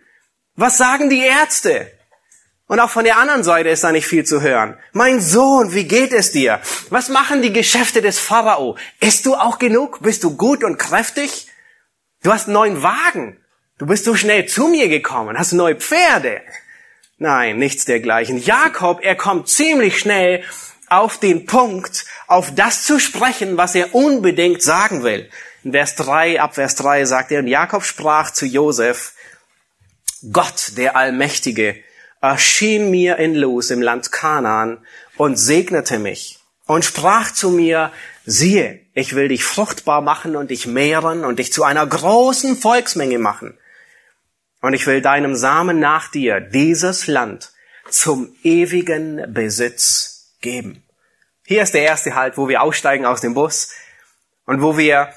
Was 0.55 0.77
sagen 0.77 1.09
die 1.09 1.23
Ärzte? 1.23 1.89
Und 2.67 2.79
auch 2.79 2.89
von 2.89 3.03
der 3.03 3.17
anderen 3.17 3.43
Seite 3.43 3.69
ist 3.69 3.83
da 3.83 3.91
nicht 3.91 4.07
viel 4.07 4.25
zu 4.25 4.41
hören. 4.41 4.77
Mein 4.91 5.21
Sohn, 5.21 5.73
wie 5.73 5.87
geht 5.87 6.13
es 6.13 6.31
dir? 6.31 6.59
Was 6.89 7.09
machen 7.09 7.43
die 7.43 7.53
Geschäfte 7.53 8.01
des 8.01 8.17
Pharao? 8.17 8.75
Isst 8.99 9.25
du 9.27 9.35
auch 9.35 9.59
genug? 9.59 10.01
Bist 10.01 10.23
du 10.23 10.35
gut 10.35 10.63
und 10.63 10.77
kräftig? 10.77 11.47
Du 12.23 12.33
hast 12.33 12.47
einen 12.47 12.53
neuen 12.53 12.81
Wagen. 12.81 13.39
Du 13.77 13.85
bist 13.85 14.05
so 14.05 14.15
schnell 14.15 14.47
zu 14.47 14.67
mir 14.67 14.89
gekommen, 14.89 15.37
hast 15.37 15.51
neue 15.51 15.75
Pferde. 15.75 16.41
Nein, 17.17 17.57
nichts 17.57 17.85
dergleichen. 17.85 18.39
Jakob, 18.39 18.99
er 19.03 19.15
kommt 19.15 19.47
ziemlich 19.47 19.99
schnell 19.99 20.43
auf 20.89 21.19
den 21.19 21.45
Punkt, 21.45 22.05
auf 22.27 22.53
das 22.55 22.83
zu 22.83 22.99
sprechen, 22.99 23.57
was 23.57 23.75
er 23.75 23.93
unbedingt 23.93 24.63
sagen 24.63 25.03
will. 25.03 25.29
In 25.63 25.71
Vers 25.71 25.95
3, 25.95 26.41
ab 26.41 26.55
Vers 26.55 26.75
3 26.75 27.05
sagt 27.05 27.31
er, 27.31 27.39
und 27.39 27.47
Jakob 27.47 27.83
sprach 27.83 28.31
zu 28.31 28.45
Josef, 28.45 29.13
Gott, 30.31 30.71
der 30.77 30.95
Allmächtige, 30.95 31.83
erschien 32.29 32.89
mir 32.91 33.17
in 33.17 33.35
Luz 33.35 33.69
im 33.69 33.81
Land 33.81 34.11
Kanaan 34.11 34.85
und 35.17 35.37
segnete 35.37 35.99
mich 35.99 36.39
und 36.65 36.83
sprach 36.83 37.31
zu 37.31 37.49
mir, 37.49 37.91
siehe, 38.25 38.81
ich 38.93 39.15
will 39.15 39.27
dich 39.27 39.43
fruchtbar 39.43 40.01
machen 40.01 40.35
und 40.35 40.51
dich 40.51 40.67
mehren 40.67 41.23
und 41.23 41.39
dich 41.39 41.53
zu 41.53 41.63
einer 41.63 41.85
großen 41.85 42.57
Volksmenge 42.57 43.19
machen. 43.19 43.57
Und 44.61 44.73
ich 44.73 44.87
will 44.87 45.01
deinem 45.01 45.35
Samen 45.35 45.79
nach 45.79 46.09
dir 46.09 46.39
dieses 46.39 47.07
Land 47.07 47.51
zum 47.89 48.35
ewigen 48.43 49.31
Besitz 49.31 50.33
geben. 50.41 50.83
Hier 51.45 51.61
ist 51.61 51.75
der 51.75 51.83
erste 51.83 52.15
Halt, 52.15 52.37
wo 52.37 52.47
wir 52.47 52.63
aussteigen 52.63 53.05
aus 53.05 53.21
dem 53.21 53.35
Bus 53.35 53.69
und 54.45 54.61
wo 54.61 54.77
wir 54.77 55.13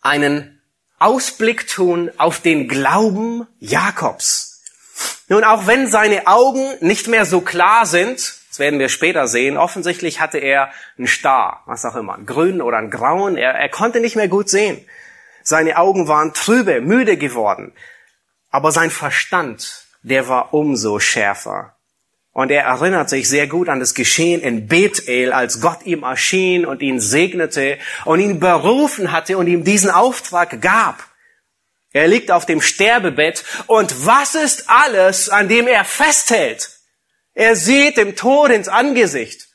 einen 0.00 0.60
Ausblick 0.98 1.68
tun 1.68 2.10
auf 2.16 2.40
den 2.40 2.66
Glauben 2.66 3.46
Jakobs. 3.60 4.49
Nun, 5.30 5.44
auch 5.44 5.68
wenn 5.68 5.86
seine 5.86 6.26
Augen 6.26 6.74
nicht 6.80 7.06
mehr 7.06 7.24
so 7.24 7.40
klar 7.40 7.86
sind, 7.86 8.34
das 8.48 8.58
werden 8.58 8.80
wir 8.80 8.88
später 8.88 9.28
sehen, 9.28 9.56
offensichtlich 9.56 10.18
hatte 10.18 10.38
er 10.38 10.72
einen 10.98 11.06
Star, 11.06 11.62
was 11.66 11.84
auch 11.84 11.94
immer, 11.94 12.14
einen 12.14 12.26
grünen 12.26 12.60
oder 12.60 12.78
einen 12.78 12.90
grauen, 12.90 13.36
er, 13.36 13.52
er 13.52 13.68
konnte 13.68 14.00
nicht 14.00 14.16
mehr 14.16 14.26
gut 14.26 14.48
sehen. 14.48 14.84
Seine 15.44 15.78
Augen 15.78 16.08
waren 16.08 16.34
trübe, 16.34 16.80
müde 16.80 17.16
geworden. 17.16 17.72
Aber 18.50 18.72
sein 18.72 18.90
Verstand, 18.90 19.86
der 20.02 20.26
war 20.26 20.52
umso 20.52 20.98
schärfer. 20.98 21.76
Und 22.32 22.50
er 22.50 22.64
erinnert 22.64 23.08
sich 23.08 23.28
sehr 23.28 23.46
gut 23.46 23.68
an 23.68 23.78
das 23.78 23.94
Geschehen 23.94 24.40
in 24.40 24.66
Bethel, 24.66 25.32
als 25.32 25.60
Gott 25.60 25.84
ihm 25.84 26.02
erschien 26.02 26.66
und 26.66 26.82
ihn 26.82 26.98
segnete 26.98 27.78
und 28.04 28.18
ihn 28.18 28.40
berufen 28.40 29.12
hatte 29.12 29.38
und 29.38 29.46
ihm 29.46 29.62
diesen 29.62 29.90
Auftrag 29.90 30.60
gab. 30.60 31.09
Er 31.92 32.06
liegt 32.06 32.30
auf 32.30 32.46
dem 32.46 32.60
Sterbebett 32.60 33.44
und 33.66 34.06
was 34.06 34.34
ist 34.34 34.70
alles, 34.70 35.28
an 35.28 35.48
dem 35.48 35.66
er 35.66 35.84
festhält? 35.84 36.78
Er 37.34 37.56
sieht 37.56 37.96
dem 37.96 38.16
Tod 38.16 38.50
ins 38.50 38.68
Angesicht. 38.68 39.48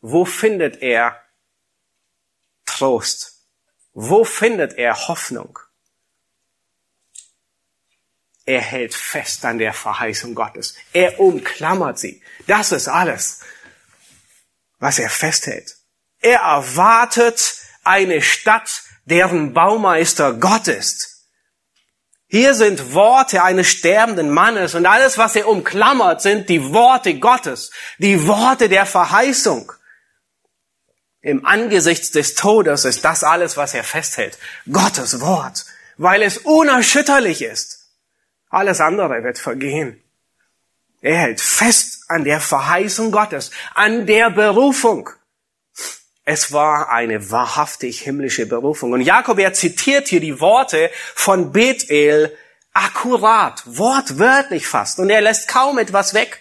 Wo 0.00 0.24
findet 0.24 0.82
er 0.82 1.20
Trost? 2.64 3.44
Wo 3.92 4.24
findet 4.24 4.74
er 4.74 5.08
Hoffnung? 5.08 5.58
Er 8.44 8.60
hält 8.60 8.94
fest 8.94 9.44
an 9.44 9.58
der 9.58 9.72
Verheißung 9.72 10.34
Gottes. 10.34 10.74
Er 10.92 11.20
umklammert 11.20 11.98
sie. 11.98 12.22
Das 12.48 12.72
ist 12.72 12.88
alles, 12.88 13.40
was 14.80 14.98
er 14.98 15.10
festhält. 15.10 15.76
Er 16.18 16.40
erwartet 16.40 17.56
eine 17.84 18.20
Stadt, 18.20 18.82
deren 19.04 19.52
Baumeister 19.52 20.34
Gott 20.34 20.66
ist. 20.66 21.11
Hier 22.32 22.54
sind 22.54 22.94
Worte 22.94 23.42
eines 23.42 23.68
sterbenden 23.68 24.30
Mannes 24.30 24.74
und 24.74 24.86
alles, 24.86 25.18
was 25.18 25.36
er 25.36 25.46
umklammert, 25.48 26.22
sind 26.22 26.48
die 26.48 26.72
Worte 26.72 27.18
Gottes, 27.18 27.70
die 27.98 28.26
Worte 28.26 28.70
der 28.70 28.86
Verheißung. 28.86 29.70
Im 31.20 31.44
Angesicht 31.44 32.14
des 32.14 32.34
Todes 32.34 32.86
ist 32.86 33.04
das 33.04 33.22
alles, 33.22 33.58
was 33.58 33.74
er 33.74 33.84
festhält. 33.84 34.38
Gottes 34.72 35.20
Wort, 35.20 35.66
weil 35.98 36.22
es 36.22 36.38
unerschütterlich 36.38 37.42
ist. 37.42 37.90
Alles 38.48 38.80
andere 38.80 39.22
wird 39.22 39.38
vergehen. 39.38 40.02
Er 41.02 41.18
hält 41.18 41.40
fest 41.42 42.06
an 42.08 42.24
der 42.24 42.40
Verheißung 42.40 43.12
Gottes, 43.12 43.50
an 43.74 44.06
der 44.06 44.30
Berufung. 44.30 45.10
Es 46.24 46.52
war 46.52 46.90
eine 46.90 47.30
wahrhaftig 47.30 48.00
himmlische 48.00 48.46
Berufung. 48.46 48.92
Und 48.92 49.00
Jakob, 49.00 49.38
er 49.38 49.52
zitiert 49.54 50.08
hier 50.08 50.20
die 50.20 50.40
Worte 50.40 50.90
von 51.14 51.52
Bethel 51.52 52.36
akkurat, 52.72 53.62
wortwörtlich 53.66 54.66
fast. 54.66 55.00
Und 55.00 55.10
er 55.10 55.20
lässt 55.20 55.48
kaum 55.48 55.78
etwas 55.78 56.14
weg. 56.14 56.38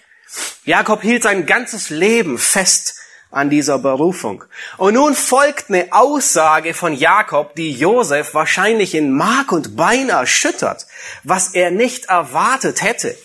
Jakob 0.65 1.01
hielt 1.01 1.23
sein 1.23 1.45
ganzes 1.45 1.89
Leben 1.89 2.37
fest 2.37 2.95
an 3.31 3.49
dieser 3.49 3.79
Berufung. 3.79 4.43
Und 4.77 4.93
nun 4.93 5.15
folgt 5.15 5.69
eine 5.69 5.91
Aussage 5.91 6.73
von 6.73 6.93
Jakob, 6.93 7.55
die 7.55 7.71
Josef 7.71 8.33
wahrscheinlich 8.33 8.93
in 8.93 9.11
Mark 9.11 9.51
und 9.51 9.75
Bein 9.75 10.09
erschüttert, 10.09 10.85
was 11.23 11.55
er 11.55 11.71
nicht 11.71 12.05
erwartet 12.05 12.81
hätte. 12.83 13.17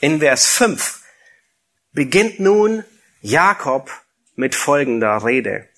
In 0.00 0.20
Vers 0.20 0.46
5 0.46 1.00
beginnt 1.92 2.40
nun 2.40 2.84
Jakob 3.20 3.90
mit 4.34 4.54
folgender 4.54 5.24
Rede. 5.24 5.68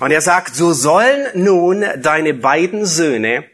Und 0.00 0.10
er 0.10 0.20
sagt, 0.20 0.54
so 0.54 0.72
sollen 0.72 1.26
nun 1.34 1.84
deine 1.96 2.34
beiden 2.34 2.86
Söhne, 2.86 3.44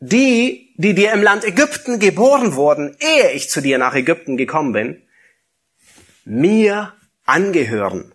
die, 0.00 0.74
die 0.76 0.94
dir 0.94 1.12
im 1.12 1.22
Land 1.22 1.44
Ägypten 1.44 1.98
geboren 1.98 2.54
wurden, 2.56 2.96
ehe 2.98 3.30
ich 3.32 3.48
zu 3.48 3.60
dir 3.60 3.78
nach 3.78 3.94
Ägypten 3.94 4.36
gekommen 4.36 4.72
bin, 4.72 5.02
mir 6.24 6.92
angehören. 7.24 8.12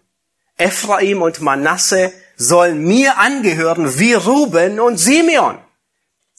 Ephraim 0.58 1.22
und 1.22 1.42
Manasse 1.42 2.12
sollen 2.36 2.84
mir 2.84 3.18
angehören 3.18 3.98
wie 4.00 4.14
Ruben 4.14 4.80
und 4.80 4.98
Simeon. 4.98 5.58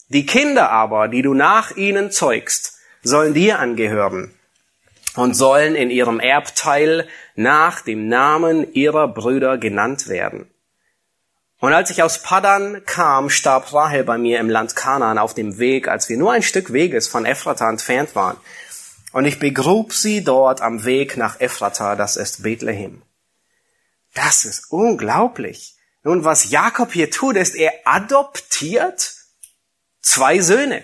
Die 0.09 0.25
Kinder 0.25 0.69
aber, 0.69 1.07
die 1.07 1.21
du 1.21 1.33
nach 1.33 1.75
ihnen 1.75 2.11
zeugst, 2.11 2.77
sollen 3.01 3.33
dir 3.33 3.59
angehören 3.59 4.33
und 5.15 5.33
sollen 5.33 5.75
in 5.75 5.89
ihrem 5.89 6.19
Erbteil 6.19 7.07
nach 7.35 7.81
dem 7.81 8.07
Namen 8.07 8.73
ihrer 8.73 9.07
Brüder 9.07 9.57
genannt 9.57 10.07
werden. 10.07 10.49
Und 11.61 11.73
als 11.73 11.91
ich 11.91 12.01
aus 12.01 12.23
Padan 12.23 12.83
kam, 12.85 13.29
starb 13.29 13.71
Rahel 13.71 14.03
bei 14.03 14.17
mir 14.17 14.39
im 14.39 14.49
Land 14.49 14.75
Kanaan 14.75 15.19
auf 15.19 15.35
dem 15.35 15.59
Weg, 15.59 15.87
als 15.87 16.09
wir 16.09 16.17
nur 16.17 16.31
ein 16.31 16.41
Stück 16.41 16.73
Weges 16.73 17.07
von 17.07 17.23
Ephrata 17.23 17.69
entfernt 17.69 18.15
waren. 18.15 18.37
Und 19.13 19.25
ich 19.25 19.37
begrub 19.37 19.93
sie 19.93 20.23
dort 20.23 20.59
am 20.61 20.85
Weg 20.85 21.17
nach 21.17 21.39
Ephrata, 21.39 21.95
das 21.95 22.17
ist 22.17 22.41
Bethlehem. 22.41 23.03
Das 24.15 24.43
ist 24.43 24.71
unglaublich. 24.71 25.75
Nun, 26.03 26.25
was 26.25 26.49
Jakob 26.49 26.91
hier 26.93 27.11
tut, 27.11 27.35
ist, 27.35 27.53
er 27.53 27.71
adoptiert 27.85 29.13
zwei 30.01 30.39
Söhne. 30.39 30.83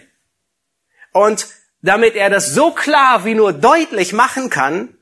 Und 1.12 1.48
damit 1.82 2.14
er 2.14 2.30
das 2.30 2.54
so 2.54 2.70
klar 2.70 3.26
wie 3.26 3.34
nur 3.34 3.52
deutlich 3.52 4.14
machen 4.14 4.52
kann, 4.52 4.96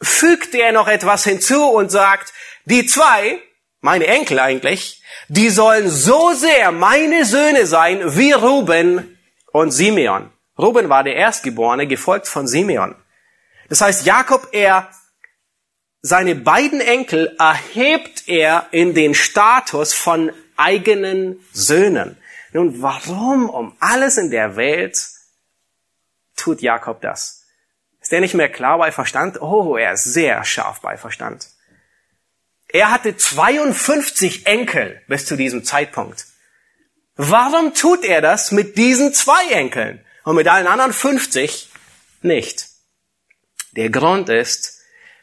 fügt 0.00 0.54
er 0.54 0.72
noch 0.72 0.88
etwas 0.88 1.24
hinzu 1.24 1.62
und 1.62 1.90
sagt, 1.90 2.32
die 2.64 2.86
zwei, 2.86 3.42
meine 3.84 4.06
Enkel 4.06 4.38
eigentlich, 4.38 5.02
die 5.28 5.50
sollen 5.50 5.90
so 5.90 6.32
sehr 6.32 6.72
meine 6.72 7.26
Söhne 7.26 7.66
sein 7.66 8.16
wie 8.16 8.32
Ruben 8.32 9.18
und 9.52 9.72
Simeon. 9.72 10.30
Ruben 10.58 10.88
war 10.88 11.04
der 11.04 11.16
Erstgeborene, 11.16 11.86
gefolgt 11.86 12.26
von 12.26 12.46
Simeon. 12.46 12.94
Das 13.68 13.82
heißt, 13.82 14.06
Jakob, 14.06 14.48
er 14.52 14.88
seine 16.00 16.34
beiden 16.34 16.80
Enkel 16.80 17.36
erhebt 17.38 18.26
er 18.26 18.68
in 18.70 18.94
den 18.94 19.14
Status 19.14 19.92
von 19.92 20.32
eigenen 20.56 21.44
Söhnen. 21.52 22.16
Nun, 22.52 22.80
warum 22.80 23.50
um 23.50 23.76
alles 23.80 24.16
in 24.16 24.30
der 24.30 24.56
Welt 24.56 25.08
tut 26.36 26.62
Jakob 26.62 27.02
das? 27.02 27.44
Ist 28.00 28.12
er 28.14 28.20
nicht 28.20 28.34
mehr 28.34 28.48
klar 28.48 28.78
bei 28.78 28.92
Verstand? 28.92 29.42
Oh, 29.42 29.76
er 29.76 29.92
ist 29.92 30.04
sehr 30.04 30.42
scharf 30.44 30.80
bei 30.80 30.96
Verstand. 30.96 31.48
Er 32.74 32.90
hatte 32.90 33.16
52 33.16 34.46
Enkel 34.46 35.00
bis 35.06 35.26
zu 35.26 35.36
diesem 35.36 35.62
Zeitpunkt. 35.62 36.26
Warum 37.14 37.72
tut 37.72 38.04
er 38.04 38.20
das 38.20 38.50
mit 38.50 38.76
diesen 38.76 39.14
zwei 39.14 39.52
Enkeln 39.52 40.04
und 40.24 40.34
mit 40.34 40.48
allen 40.48 40.66
anderen 40.66 40.92
50 40.92 41.70
nicht? 42.22 42.66
Der 43.76 43.90
Grund 43.90 44.28
ist, 44.28 44.80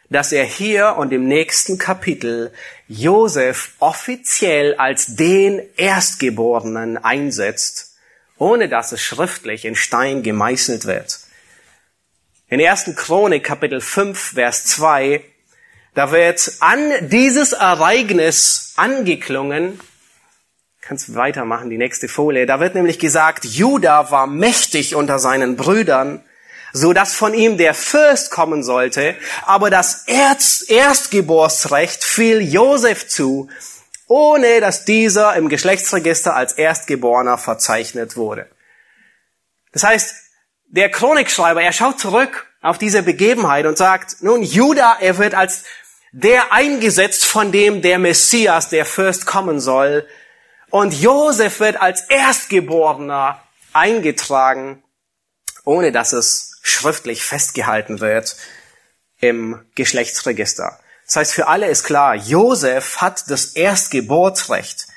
dass 0.10 0.32
er 0.32 0.46
hier 0.46 0.96
und 0.96 1.12
im 1.12 1.28
nächsten 1.28 1.78
Kapitel 1.78 2.54
Josef 2.88 3.72
offiziell 3.80 4.76
als 4.76 5.18
den 5.18 5.62
Erstgeborenen 5.76 6.98
einsetzt, 7.00 7.98
ohne 8.38 8.70
dass 8.70 8.94
es 8.94 9.02
schriftlich 9.02 9.66
in 9.66 9.76
Stein 9.76 10.24
gemeißelt 10.24 10.86
wird. 10.86 11.20
In 12.48 12.66
1. 12.66 12.96
Chronik 12.96 13.44
Kapitel 13.44 13.82
5 13.82 14.18
Vers 14.36 14.64
2, 14.68 15.22
da 15.93 16.12
wird 16.12 16.54
an 16.60 17.10
dieses 17.10 17.54
Ereignis 17.54 18.73
angeklungen, 18.77 19.80
kannst 20.82 21.15
weitermachen, 21.15 21.69
die 21.69 21.77
nächste 21.77 22.08
Folie, 22.08 22.45
da 22.45 22.60
wird 22.60 22.75
nämlich 22.75 22.99
gesagt, 22.99 23.45
Judah 23.45 24.12
war 24.12 24.27
mächtig 24.27 24.95
unter 24.95 25.19
seinen 25.19 25.56
Brüdern, 25.56 26.23
so 26.73 26.93
dass 26.93 27.13
von 27.13 27.34
ihm 27.34 27.58
der 27.58 27.73
Fürst 27.73 28.32
kommen 28.32 28.63
sollte, 28.63 29.15
aber 29.45 29.69
das 29.69 30.08
Erz 30.08 30.63
Erstgeborsrecht 30.67 32.04
fiel 32.04 32.41
Josef 32.41 33.08
zu, 33.08 33.49
ohne 34.08 34.62
dass 34.62 34.86
dieser 34.86 35.36
im 35.36 35.49
Geschlechtsregister 35.49 36.36
als 36.36 36.54
Erstgeborener 36.54 37.38
verzeichnet 37.38 38.15
wurde. 38.15 38.49
Das 39.73 39.84
heißt, 39.84 40.15
der 40.67 40.89
Chronikschreiber, 40.89 41.62
er 41.62 41.73
schaut 41.73 41.99
zurück 41.99 42.47
auf 42.62 42.77
diese 42.77 43.04
Begebenheit 43.04 43.65
und 43.65 43.77
sagt, 43.77 44.21
nun, 44.21 44.43
Judah, 44.43 44.97
er 44.99 45.17
wird 45.17 45.34
als 45.34 45.63
der 46.12 46.52
eingesetzt, 46.52 47.26
von 47.26 47.52
dem 47.52 47.82
der 47.82 48.00
Messias, 48.00 48.69
der 48.69 48.86
Fürst 48.86 49.26
kommen 49.26 49.60
soll. 49.60 50.08
Und 50.69 50.93
Josef 50.93 51.60
wird 51.60 51.82
als 51.82 52.02
Erstgeborener 52.02 53.41
eingetragen, 53.74 54.84
ohne 55.63 55.91
dass 55.91 56.13
es 56.13 56.60
schriftlich 56.62 57.24
festgehalten 57.24 58.00
wird 58.00 58.36
im 59.19 59.63
Geschlechtsregister. 59.76 60.80
Das 61.06 61.15
heißt, 61.15 61.34
für 61.34 61.47
alle 61.47 61.67
ist 61.67 61.84
klar, 61.84 62.15
Josef 62.15 62.97
hat 62.97 63.30
das 63.30 63.47
Erstgeburtsrecht. 63.47 64.88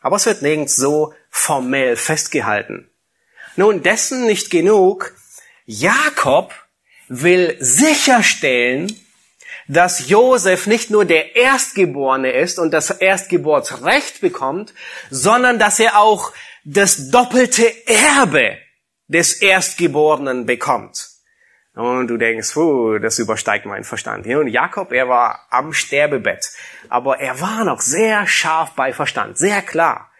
Aber 0.00 0.16
es 0.16 0.26
wird 0.26 0.42
nirgends 0.42 0.76
so 0.76 1.14
formell 1.30 1.96
festgehalten. 1.96 2.90
Nun, 3.56 3.82
dessen 3.82 4.26
nicht 4.26 4.50
genug. 4.50 5.14
Jakob 5.64 6.52
will 7.08 7.56
sicherstellen, 7.60 8.98
dass 9.68 10.08
Josef 10.08 10.66
nicht 10.66 10.90
nur 10.90 11.04
der 11.04 11.36
Erstgeborene 11.36 12.32
ist 12.32 12.58
und 12.58 12.72
das 12.72 12.90
Erstgeburtsrecht 12.90 14.20
bekommt, 14.20 14.74
sondern 15.10 15.58
dass 15.58 15.78
er 15.78 15.98
auch 15.98 16.32
das 16.64 17.10
doppelte 17.10 17.70
Erbe 17.86 18.58
des 19.08 19.34
Erstgeborenen 19.40 20.46
bekommt. 20.46 21.08
Und 21.74 22.08
du 22.08 22.18
denkst, 22.18 22.52
puh, 22.52 22.98
das 22.98 23.18
übersteigt 23.18 23.64
meinen 23.64 23.84
Verstand. 23.84 24.26
Und 24.26 24.48
Jakob, 24.48 24.92
er 24.92 25.08
war 25.08 25.46
am 25.50 25.72
Sterbebett, 25.72 26.50
aber 26.90 27.18
er 27.18 27.40
war 27.40 27.64
noch 27.64 27.80
sehr 27.80 28.26
scharf 28.26 28.72
bei 28.72 28.92
Verstand, 28.92 29.38
sehr 29.38 29.62
klar. 29.62 30.10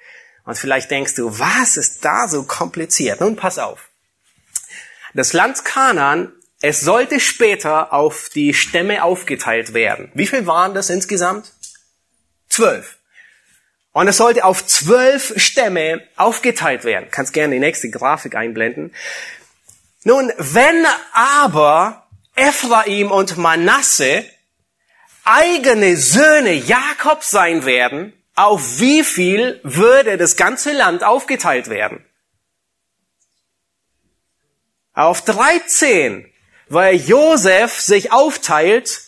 Und 0.44 0.56
vielleicht 0.56 0.90
denkst 0.90 1.14
du, 1.14 1.38
was 1.38 1.76
ist 1.76 2.04
da 2.04 2.26
so 2.26 2.44
kompliziert? 2.44 3.20
Nun 3.20 3.36
pass 3.36 3.58
auf. 3.58 3.90
Das 5.14 5.34
Land 5.34 5.64
Kanaan, 5.64 6.32
es 6.62 6.80
sollte 6.80 7.18
später 7.18 7.92
auf 7.92 8.28
die 8.28 8.54
Stämme 8.54 9.02
aufgeteilt 9.02 9.74
werden. 9.74 10.10
Wie 10.14 10.28
viel 10.28 10.46
waren 10.46 10.74
das 10.74 10.90
insgesamt? 10.90 11.52
Zwölf. 12.48 12.98
Und 13.90 14.06
es 14.08 14.16
sollte 14.16 14.44
auf 14.44 14.64
zwölf 14.66 15.34
Stämme 15.36 16.06
aufgeteilt 16.16 16.84
werden. 16.84 17.08
Kannst 17.10 17.32
gerne 17.32 17.54
die 17.54 17.60
nächste 17.60 17.90
Grafik 17.90 18.36
einblenden. 18.36 18.94
Nun, 20.04 20.32
wenn 20.38 20.86
aber 21.12 22.06
Ephraim 22.36 23.10
und 23.10 23.36
Manasse 23.36 24.24
eigene 25.24 25.96
Söhne 25.96 26.52
Jakobs 26.52 27.30
sein 27.30 27.64
werden, 27.64 28.12
auf 28.34 28.78
wie 28.78 29.02
viel 29.02 29.60
würde 29.64 30.16
das 30.16 30.36
ganze 30.36 30.72
Land 30.72 31.02
aufgeteilt 31.02 31.68
werden? 31.68 32.04
Auf 34.94 35.22
13, 35.22 36.31
weil 36.68 36.96
Josef 36.96 37.80
sich 37.80 38.12
aufteilt 38.12 39.00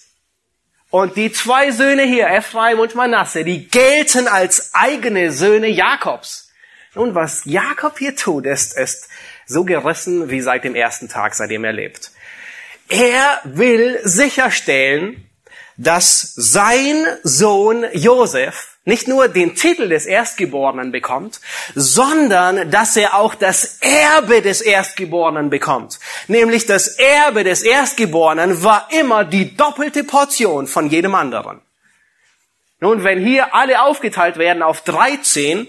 und 0.90 1.16
die 1.16 1.32
zwei 1.32 1.70
Söhne 1.70 2.04
hier, 2.04 2.28
Ephraim 2.28 2.78
und 2.78 2.94
Manasse, 2.94 3.44
die 3.44 3.68
gelten 3.68 4.28
als 4.28 4.74
eigene 4.74 5.32
Söhne 5.32 5.68
Jakobs. 5.68 6.50
Nun, 6.94 7.14
was 7.14 7.44
Jakob 7.44 7.98
hier 7.98 8.14
tut, 8.14 8.46
ist, 8.46 8.78
ist 8.78 9.08
so 9.46 9.64
gerissen 9.64 10.30
wie 10.30 10.40
seit 10.40 10.64
dem 10.64 10.74
ersten 10.74 11.08
Tag, 11.08 11.34
seitdem 11.34 11.64
er 11.64 11.72
lebt. 11.72 12.12
Er 12.88 13.40
will 13.44 13.98
sicherstellen, 14.04 15.28
dass 15.76 16.34
sein 16.36 17.04
Sohn 17.22 17.84
Josef 17.92 18.73
nicht 18.84 19.08
nur 19.08 19.28
den 19.28 19.54
Titel 19.54 19.88
des 19.88 20.04
Erstgeborenen 20.04 20.92
bekommt, 20.92 21.40
sondern 21.74 22.70
dass 22.70 22.96
er 22.96 23.14
auch 23.14 23.34
das 23.34 23.78
Erbe 23.80 24.42
des 24.42 24.60
Erstgeborenen 24.60 25.48
bekommt. 25.48 25.98
Nämlich 26.28 26.66
das 26.66 26.88
Erbe 26.88 27.44
des 27.44 27.62
Erstgeborenen 27.62 28.62
war 28.62 28.88
immer 28.92 29.24
die 29.24 29.56
doppelte 29.56 30.04
Portion 30.04 30.66
von 30.66 30.90
jedem 30.90 31.14
anderen. 31.14 31.62
Nun, 32.80 33.04
wenn 33.04 33.24
hier 33.24 33.54
alle 33.54 33.82
aufgeteilt 33.82 34.36
werden 34.36 34.62
auf 34.62 34.82
13, 34.82 35.66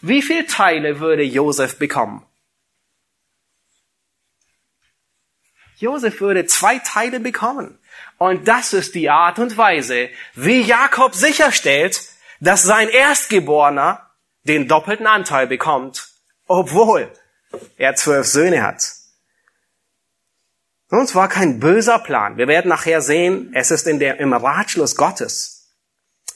wie 0.00 0.22
viele 0.22 0.46
Teile 0.46 0.98
würde 0.98 1.22
Josef 1.22 1.78
bekommen? 1.78 2.26
Josef 5.78 6.20
würde 6.20 6.46
zwei 6.46 6.78
Teile 6.78 7.20
bekommen. 7.20 7.78
Und 8.18 8.48
das 8.48 8.72
ist 8.72 8.94
die 8.94 9.10
Art 9.10 9.38
und 9.38 9.56
Weise, 9.56 10.08
wie 10.34 10.62
Jakob 10.62 11.14
sicherstellt, 11.14 12.00
dass 12.40 12.62
sein 12.62 12.88
Erstgeborener 12.88 14.10
den 14.44 14.68
doppelten 14.68 15.06
Anteil 15.06 15.46
bekommt, 15.46 16.08
obwohl 16.46 17.10
er 17.76 17.94
zwölf 17.96 18.26
Söhne 18.26 18.62
hat. 18.62 18.92
Und 20.88 21.02
es 21.02 21.14
war 21.14 21.28
kein 21.28 21.58
böser 21.58 21.98
Plan. 21.98 22.36
Wir 22.36 22.46
werden 22.46 22.68
nachher 22.68 23.00
sehen, 23.00 23.50
es 23.54 23.70
ist 23.70 23.86
in 23.86 23.98
der, 23.98 24.20
im 24.20 24.32
Ratschluss 24.32 24.94
Gottes. 24.94 25.56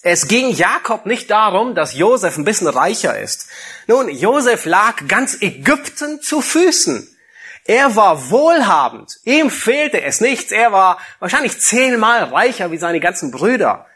Es 0.02 0.28
ging 0.28 0.50
Jakob 0.50 1.06
nicht 1.06 1.30
darum, 1.30 1.74
dass 1.74 1.94
Josef 1.94 2.38
ein 2.38 2.44
bisschen 2.44 2.66
reicher 2.66 3.18
ist. 3.18 3.48
Nun, 3.86 4.08
Josef 4.08 4.64
lag 4.64 5.06
ganz 5.06 5.40
Ägypten 5.42 6.22
zu 6.22 6.40
Füßen. 6.40 7.16
Er 7.64 7.94
war 7.96 8.30
wohlhabend. 8.30 9.20
Ihm 9.24 9.50
fehlte 9.50 10.00
es 10.02 10.20
nichts. 10.20 10.52
Er 10.52 10.72
war 10.72 10.98
wahrscheinlich 11.18 11.60
zehnmal 11.60 12.24
reicher 12.24 12.70
wie 12.70 12.78
seine 12.78 12.98
ganzen 12.98 13.30
Brüder. 13.30 13.86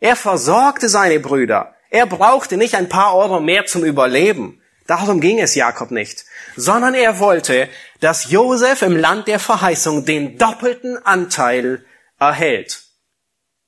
Er 0.00 0.16
versorgte 0.16 0.88
seine 0.88 1.20
Brüder. 1.20 1.74
Er 1.90 2.06
brauchte 2.06 2.56
nicht 2.56 2.74
ein 2.74 2.88
paar 2.88 3.14
Euro 3.16 3.40
mehr 3.40 3.66
zum 3.66 3.84
Überleben. 3.84 4.60
Darum 4.86 5.20
ging 5.20 5.40
es 5.40 5.54
Jakob 5.54 5.90
nicht, 5.90 6.24
sondern 6.54 6.94
er 6.94 7.18
wollte, 7.18 7.68
dass 8.00 8.30
Josef 8.30 8.82
im 8.82 8.96
Land 8.96 9.26
der 9.26 9.40
Verheißung 9.40 10.04
den 10.04 10.38
doppelten 10.38 11.04
Anteil 11.04 11.84
erhält. 12.18 12.84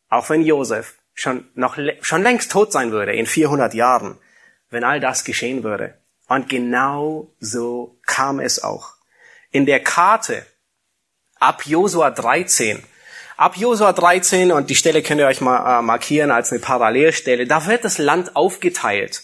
Auch 0.08 0.30
wenn 0.30 0.42
Josef 0.42 0.94
schon 1.14 1.48
noch, 1.54 1.76
schon 2.02 2.22
längst 2.22 2.52
tot 2.52 2.72
sein 2.72 2.92
würde 2.92 3.14
in 3.14 3.26
400 3.26 3.74
Jahren, 3.74 4.18
wenn 4.70 4.84
all 4.84 5.00
das 5.00 5.24
geschehen 5.24 5.64
würde. 5.64 5.98
Und 6.28 6.48
genau 6.48 7.32
so 7.40 7.98
kam 8.06 8.38
es 8.38 8.62
auch. 8.62 8.92
In 9.50 9.66
der 9.66 9.82
Karte 9.82 10.46
ab 11.40 11.66
Josua 11.66 12.10
13 12.10 12.84
Ab 13.38 13.56
Josua 13.56 13.92
13, 13.92 14.50
und 14.50 14.68
die 14.68 14.74
Stelle 14.74 15.00
könnt 15.00 15.20
ihr 15.20 15.28
euch 15.28 15.40
mal 15.40 15.78
äh, 15.78 15.82
markieren 15.82 16.32
als 16.32 16.50
eine 16.50 16.58
Parallelstelle, 16.58 17.46
da 17.46 17.66
wird 17.66 17.84
das 17.84 17.98
Land 17.98 18.34
aufgeteilt. 18.34 19.22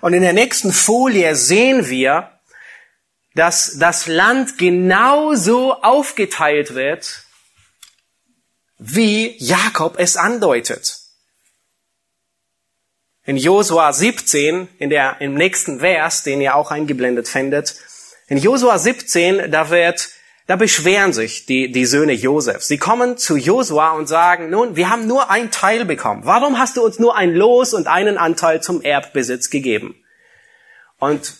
Und 0.00 0.12
in 0.12 0.22
der 0.22 0.34
nächsten 0.34 0.72
Folie 0.72 1.34
sehen 1.34 1.88
wir, 1.88 2.30
dass 3.34 3.76
das 3.76 4.06
Land 4.06 4.56
genauso 4.56 5.82
aufgeteilt 5.82 6.76
wird, 6.76 7.24
wie 8.78 9.36
Jakob 9.38 9.98
es 9.98 10.16
andeutet. 10.16 11.00
In 13.24 13.36
Josua 13.36 13.92
17, 13.92 14.68
in 14.78 14.90
der, 14.90 15.20
im 15.20 15.34
nächsten 15.34 15.80
Vers, 15.80 16.22
den 16.22 16.40
ihr 16.40 16.54
auch 16.54 16.70
eingeblendet 16.70 17.26
findet, 17.26 17.74
in 18.28 18.38
Josua 18.38 18.78
17, 18.78 19.50
da 19.50 19.70
wird 19.70 20.08
da 20.46 20.54
beschweren 20.54 21.12
sich 21.12 21.46
die, 21.46 21.72
die 21.72 21.86
Söhne 21.86 22.12
Josef. 22.12 22.62
Sie 22.62 22.78
kommen 22.78 23.18
zu 23.18 23.36
Josua 23.36 23.92
und 23.92 24.06
sagen, 24.06 24.48
nun, 24.48 24.76
wir 24.76 24.90
haben 24.90 25.06
nur 25.08 25.28
ein 25.28 25.50
Teil 25.50 25.84
bekommen. 25.84 26.24
Warum 26.24 26.58
hast 26.58 26.76
du 26.76 26.84
uns 26.84 27.00
nur 27.00 27.16
ein 27.16 27.34
Los 27.34 27.74
und 27.74 27.88
einen 27.88 28.16
Anteil 28.16 28.62
zum 28.62 28.80
Erbbesitz 28.80 29.50
gegeben? 29.50 29.96
Und 30.98 31.34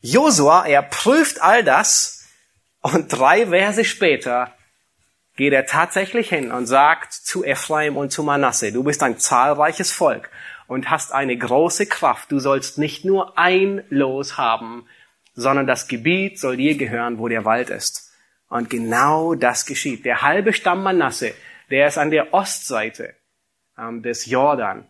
Josua, 0.00 0.66
er 0.66 0.82
prüft 0.82 1.42
all 1.42 1.62
das 1.62 2.26
und 2.80 3.08
drei 3.08 3.46
Verse 3.48 3.84
später 3.84 4.54
geht 5.36 5.52
er 5.52 5.66
tatsächlich 5.66 6.28
hin 6.28 6.52
und 6.52 6.66
sagt 6.66 7.12
zu 7.12 7.44
Ephraim 7.44 7.96
und 7.96 8.12
zu 8.12 8.22
Manasse, 8.22 8.72
du 8.72 8.82
bist 8.82 9.02
ein 9.02 9.18
zahlreiches 9.18 9.92
Volk 9.92 10.30
und 10.66 10.90
hast 10.90 11.12
eine 11.12 11.36
große 11.36 11.86
Kraft. 11.86 12.32
Du 12.32 12.38
sollst 12.38 12.78
nicht 12.78 13.04
nur 13.04 13.38
ein 13.38 13.84
Los 13.90 14.38
haben, 14.38 14.86
sondern 15.34 15.66
das 15.66 15.86
Gebiet 15.86 16.38
soll 16.38 16.56
dir 16.56 16.76
gehören, 16.76 17.18
wo 17.18 17.28
der 17.28 17.44
Wald 17.44 17.70
ist. 17.70 18.11
Und 18.52 18.68
genau 18.68 19.34
das 19.34 19.64
geschieht. 19.64 20.04
Der 20.04 20.20
halbe 20.20 20.52
Stamm 20.52 20.82
Manasse, 20.82 21.32
der 21.70 21.86
ist 21.86 21.96
an 21.96 22.10
der 22.10 22.34
Ostseite 22.34 23.14
ähm, 23.78 24.02
des 24.02 24.26
Jordan. 24.26 24.86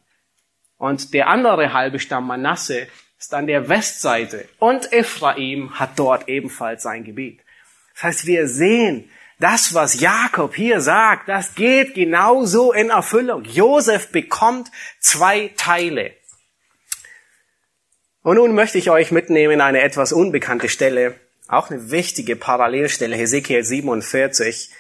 Und 0.78 1.14
der 1.14 1.28
andere 1.28 1.72
halbe 1.72 2.00
Stamm 2.00 2.26
Manasse 2.26 2.88
ist 3.20 3.32
an 3.32 3.46
der 3.46 3.68
Westseite. 3.68 4.48
Und 4.58 4.92
Ephraim 4.92 5.78
hat 5.78 5.96
dort 5.96 6.28
ebenfalls 6.28 6.82
sein 6.82 7.04
Gebiet. 7.04 7.40
Das 7.94 8.02
heißt, 8.02 8.26
wir 8.26 8.48
sehen, 8.48 9.08
das, 9.38 9.74
was 9.74 10.00
Jakob 10.00 10.56
hier 10.56 10.80
sagt, 10.80 11.28
das 11.28 11.54
geht 11.54 11.94
genauso 11.94 12.72
in 12.72 12.90
Erfüllung. 12.90 13.44
Josef 13.44 14.10
bekommt 14.10 14.72
zwei 14.98 15.52
Teile. 15.56 16.10
Und 18.22 18.38
nun 18.38 18.56
möchte 18.56 18.78
ich 18.78 18.90
euch 18.90 19.12
mitnehmen 19.12 19.52
in 19.54 19.60
eine 19.60 19.82
etwas 19.82 20.12
unbekannte 20.12 20.68
Stelle 20.68 21.14
auch 21.52 21.70
eine 21.70 21.90
wichtige 21.90 22.34
Parallelstelle, 22.34 23.14
Hesekiel 23.14 23.62
47 23.62 24.70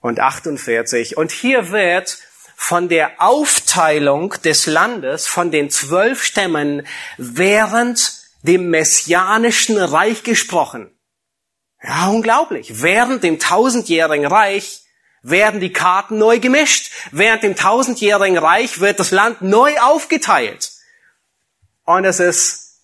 und 0.00 0.18
48. 0.18 1.16
Und 1.16 1.30
hier 1.30 1.70
wird 1.70 2.18
von 2.56 2.88
der 2.88 3.22
Aufteilung 3.22 4.34
des 4.44 4.66
Landes, 4.66 5.26
von 5.26 5.50
den 5.50 5.70
zwölf 5.70 6.22
Stämmen 6.22 6.86
während 7.16 8.14
dem 8.42 8.70
messianischen 8.70 9.78
Reich 9.78 10.22
gesprochen. 10.24 10.90
Ja, 11.82 12.08
unglaublich. 12.08 12.82
Während 12.82 13.22
dem 13.22 13.38
tausendjährigen 13.38 14.26
Reich 14.26 14.82
werden 15.22 15.60
die 15.60 15.72
Karten 15.72 16.18
neu 16.18 16.38
gemischt. 16.40 16.90
Während 17.12 17.42
dem 17.42 17.56
tausendjährigen 17.56 18.38
Reich 18.38 18.80
wird 18.80 18.98
das 18.98 19.10
Land 19.10 19.42
neu 19.42 19.78
aufgeteilt. 19.80 20.72
Und 21.84 22.04
es 22.04 22.20
ist 22.20 22.80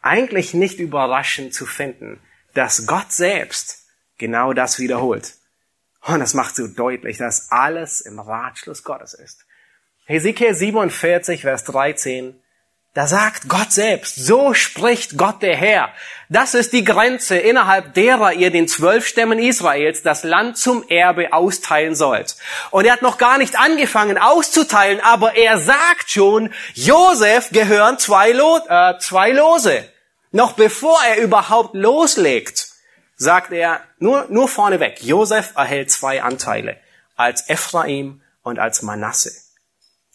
eigentlich 0.00 0.54
nicht 0.54 0.78
überraschend 0.78 1.54
zu 1.54 1.66
finden, 1.66 2.20
dass 2.58 2.86
Gott 2.86 3.12
selbst 3.12 3.84
genau 4.18 4.52
das 4.52 4.78
wiederholt. 4.78 5.34
Und 6.02 6.20
das 6.20 6.34
macht 6.34 6.56
so 6.56 6.66
deutlich, 6.66 7.18
dass 7.18 7.50
alles 7.50 8.00
im 8.00 8.18
Ratschluss 8.18 8.82
Gottes 8.82 9.14
ist. 9.14 9.44
Hesekiel 10.06 10.54
47, 10.54 11.42
Vers 11.42 11.64
13 11.64 12.40
da 12.98 13.06
sagt 13.06 13.48
Gott 13.48 13.70
selbst, 13.70 14.16
so 14.16 14.54
spricht 14.54 15.16
Gott 15.16 15.40
der 15.42 15.54
Herr. 15.54 15.90
Das 16.30 16.54
ist 16.54 16.72
die 16.72 16.82
Grenze, 16.82 17.38
innerhalb 17.38 17.94
derer 17.94 18.32
ihr 18.32 18.50
den 18.50 18.66
zwölf 18.66 19.06
Stämmen 19.06 19.38
Israels 19.38 20.02
das 20.02 20.24
Land 20.24 20.58
zum 20.58 20.82
Erbe 20.88 21.32
austeilen 21.32 21.94
sollt. 21.94 22.34
Und 22.72 22.86
er 22.86 22.94
hat 22.94 23.02
noch 23.02 23.18
gar 23.18 23.38
nicht 23.38 23.56
angefangen 23.56 24.18
auszuteilen, 24.18 25.00
aber 25.00 25.36
er 25.36 25.58
sagt 25.58 26.10
schon, 26.10 26.52
Josef 26.74 27.50
gehören 27.50 27.98
zwei, 27.98 28.32
Lo 28.32 28.58
äh, 28.68 28.98
zwei 28.98 29.30
Lose. 29.30 29.84
Noch 30.30 30.52
bevor 30.52 30.98
er 31.04 31.22
überhaupt 31.22 31.74
loslegt, 31.74 32.68
sagt 33.16 33.52
er 33.52 33.80
nur, 33.98 34.26
nur 34.28 34.48
vorneweg, 34.48 35.02
Josef 35.02 35.52
erhält 35.56 35.90
zwei 35.90 36.22
Anteile, 36.22 36.76
als 37.16 37.48
Ephraim 37.48 38.22
und 38.42 38.58
als 38.58 38.82
Manasse. 38.82 39.32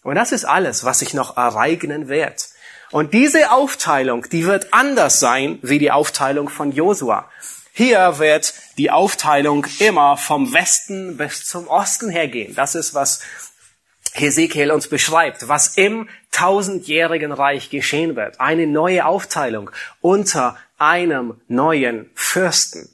Und 0.02 0.14
das 0.16 0.32
ist 0.32 0.44
alles, 0.44 0.84
was 0.84 1.00
sich 1.00 1.14
noch 1.14 1.36
ereignen 1.36 2.08
wird. 2.08 2.48
Und 2.90 3.12
diese 3.12 3.50
Aufteilung, 3.50 4.28
die 4.28 4.46
wird 4.46 4.72
anders 4.72 5.18
sein 5.18 5.58
wie 5.62 5.78
die 5.78 5.90
Aufteilung 5.90 6.48
von 6.48 6.70
Josua. 6.70 7.28
Hier 7.72 8.18
wird 8.18 8.54
die 8.78 8.92
Aufteilung 8.92 9.66
immer 9.80 10.16
vom 10.16 10.52
Westen 10.52 11.16
bis 11.16 11.44
zum 11.44 11.66
Osten 11.66 12.08
hergehen. 12.08 12.54
Das 12.54 12.76
ist, 12.76 12.94
was 12.94 13.20
Hesekiel 14.16 14.70
uns 14.70 14.86
beschreibt, 14.86 15.48
was 15.48 15.76
im 15.76 16.08
tausendjährigen 16.30 17.32
Reich 17.32 17.68
geschehen 17.68 18.14
wird. 18.14 18.40
Eine 18.40 18.66
neue 18.66 19.06
Aufteilung 19.06 19.70
unter 20.00 20.56
einem 20.78 21.40
neuen 21.48 22.10
Fürsten. 22.14 22.88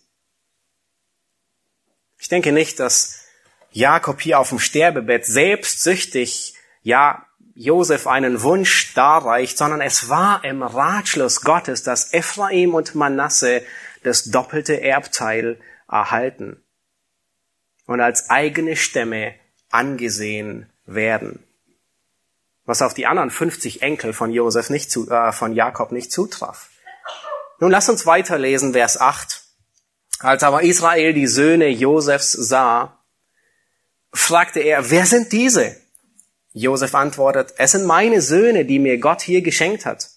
Ich 2.19 2.29
denke 2.29 2.53
nicht, 2.53 2.81
dass 2.81 3.25
Jakob 3.71 4.21
hier 4.21 4.39
auf 4.39 4.49
dem 4.49 4.59
Sterbebett 4.59 5.27
selbstsüchtig, 5.27 6.55
ja, 6.83 7.27
Josef 7.55 8.07
einen 8.07 8.43
Wunsch 8.43 8.95
darreicht, 8.95 9.59
sondern 9.59 9.83
es 9.83 10.09
war 10.09 10.43
im 10.45 10.63
Ratschluss 10.63 11.43
Gottes, 11.43 11.83
dass 11.83 12.15
Ephraim 12.15 12.75
und 12.75 12.95
Manasse 12.95 13.63
das 14.03 14.25
doppelte 14.25 14.81
Erbteil 14.81 15.61
erhalten 15.87 16.63
und 17.85 18.01
als 18.01 18.31
eigene 18.31 18.77
Stämme 18.77 19.35
angesehen 19.69 20.71
werden. 20.95 21.45
Was 22.65 22.83
auf 22.83 22.95
die 22.95 23.07
anderen 23.07 23.31
50 23.31 23.83
Enkel 23.83 24.13
von 24.13 24.31
Josef 24.31 24.71
nicht 24.71 24.91
zu, 24.91 25.11
äh, 25.11 25.33
von 25.33 25.55
Jakob 25.55 25.93
nicht 25.93 26.13
zutraf. 26.13 26.69
Nun 27.59 27.71
lass 27.71 27.89
uns 27.89 28.07
weiterlesen, 28.07 28.73
Vers 28.73 29.01
8. 29.01 29.43
Als 30.21 30.43
aber 30.43 30.63
Israel 30.63 31.15
die 31.15 31.27
Söhne 31.27 31.69
Josefs 31.69 32.33
sah, 32.33 32.99
fragte 34.13 34.61
er, 34.61 34.91
wer 34.91 35.07
sind 35.07 35.33
diese? 35.33 35.77
Josef 36.53 36.95
antwortet, 36.95 37.55
es 37.59 37.73
sind 37.73 37.87
meine 37.87 38.21
Söhne, 38.21 38.65
die 38.65 38.79
mir 38.79 38.99
Gott 38.99 39.23
hier 39.23 39.43
geschenkt 39.43 39.87
hat. 39.87 40.09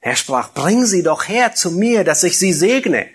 Er 0.00 0.16
sprach, 0.16 0.52
bring 0.52 0.84
sie 0.84 1.02
doch 1.02 1.28
her 1.28 1.54
zu 1.54 1.70
mir, 1.70 2.04
dass 2.04 2.24
ich 2.24 2.38
sie 2.38 2.52
segne. 2.52 3.08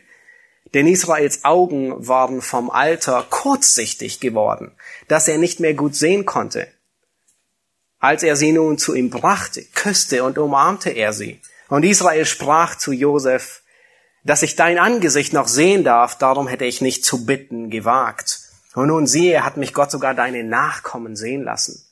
Denn 0.73 0.87
Israels 0.87 1.45
Augen 1.45 2.07
waren 2.07 2.41
vom 2.41 2.69
Alter 2.69 3.25
kurzsichtig 3.29 4.19
geworden, 4.19 4.71
dass 5.07 5.27
er 5.27 5.37
nicht 5.37 5.59
mehr 5.59 5.73
gut 5.73 5.95
sehen 5.95 6.25
konnte. 6.25 6.67
Als 7.99 8.23
er 8.23 8.35
sie 8.35 8.53
nun 8.53 8.77
zu 8.77 8.93
ihm 8.93 9.09
brachte, 9.09 9.63
küsste 9.75 10.23
und 10.23 10.37
umarmte 10.37 10.89
er 10.89 11.13
sie. 11.13 11.41
Und 11.67 11.83
Israel 11.83 12.25
sprach 12.25 12.75
zu 12.75 12.91
Josef, 12.91 13.61
dass 14.23 14.41
ich 14.41 14.55
dein 14.55 14.79
Angesicht 14.79 15.33
noch 15.33 15.47
sehen 15.47 15.83
darf, 15.83 16.17
darum 16.17 16.47
hätte 16.47 16.65
ich 16.65 16.81
nicht 16.81 17.05
zu 17.05 17.25
bitten 17.25 17.69
gewagt. 17.69 18.39
Und 18.73 18.87
nun 18.87 19.07
siehe, 19.07 19.43
hat 19.43 19.57
mich 19.57 19.73
Gott 19.73 19.91
sogar 19.91 20.13
deine 20.13 20.43
Nachkommen 20.43 21.15
sehen 21.15 21.43
lassen. 21.43 21.85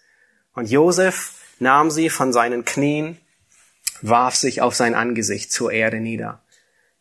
Und 0.54 0.70
Josef 0.70 1.34
nahm 1.60 1.92
sie 1.92 2.10
von 2.10 2.34
seinen 2.34 2.66
Knien, 2.66 3.20
warf 4.02 4.36
sich 4.36 4.62
auf 4.62 4.76
sein 4.76 4.96
Angesicht 4.96 5.52
zur 5.52 5.72
Erde 5.72 6.00
nieder. 6.00 6.42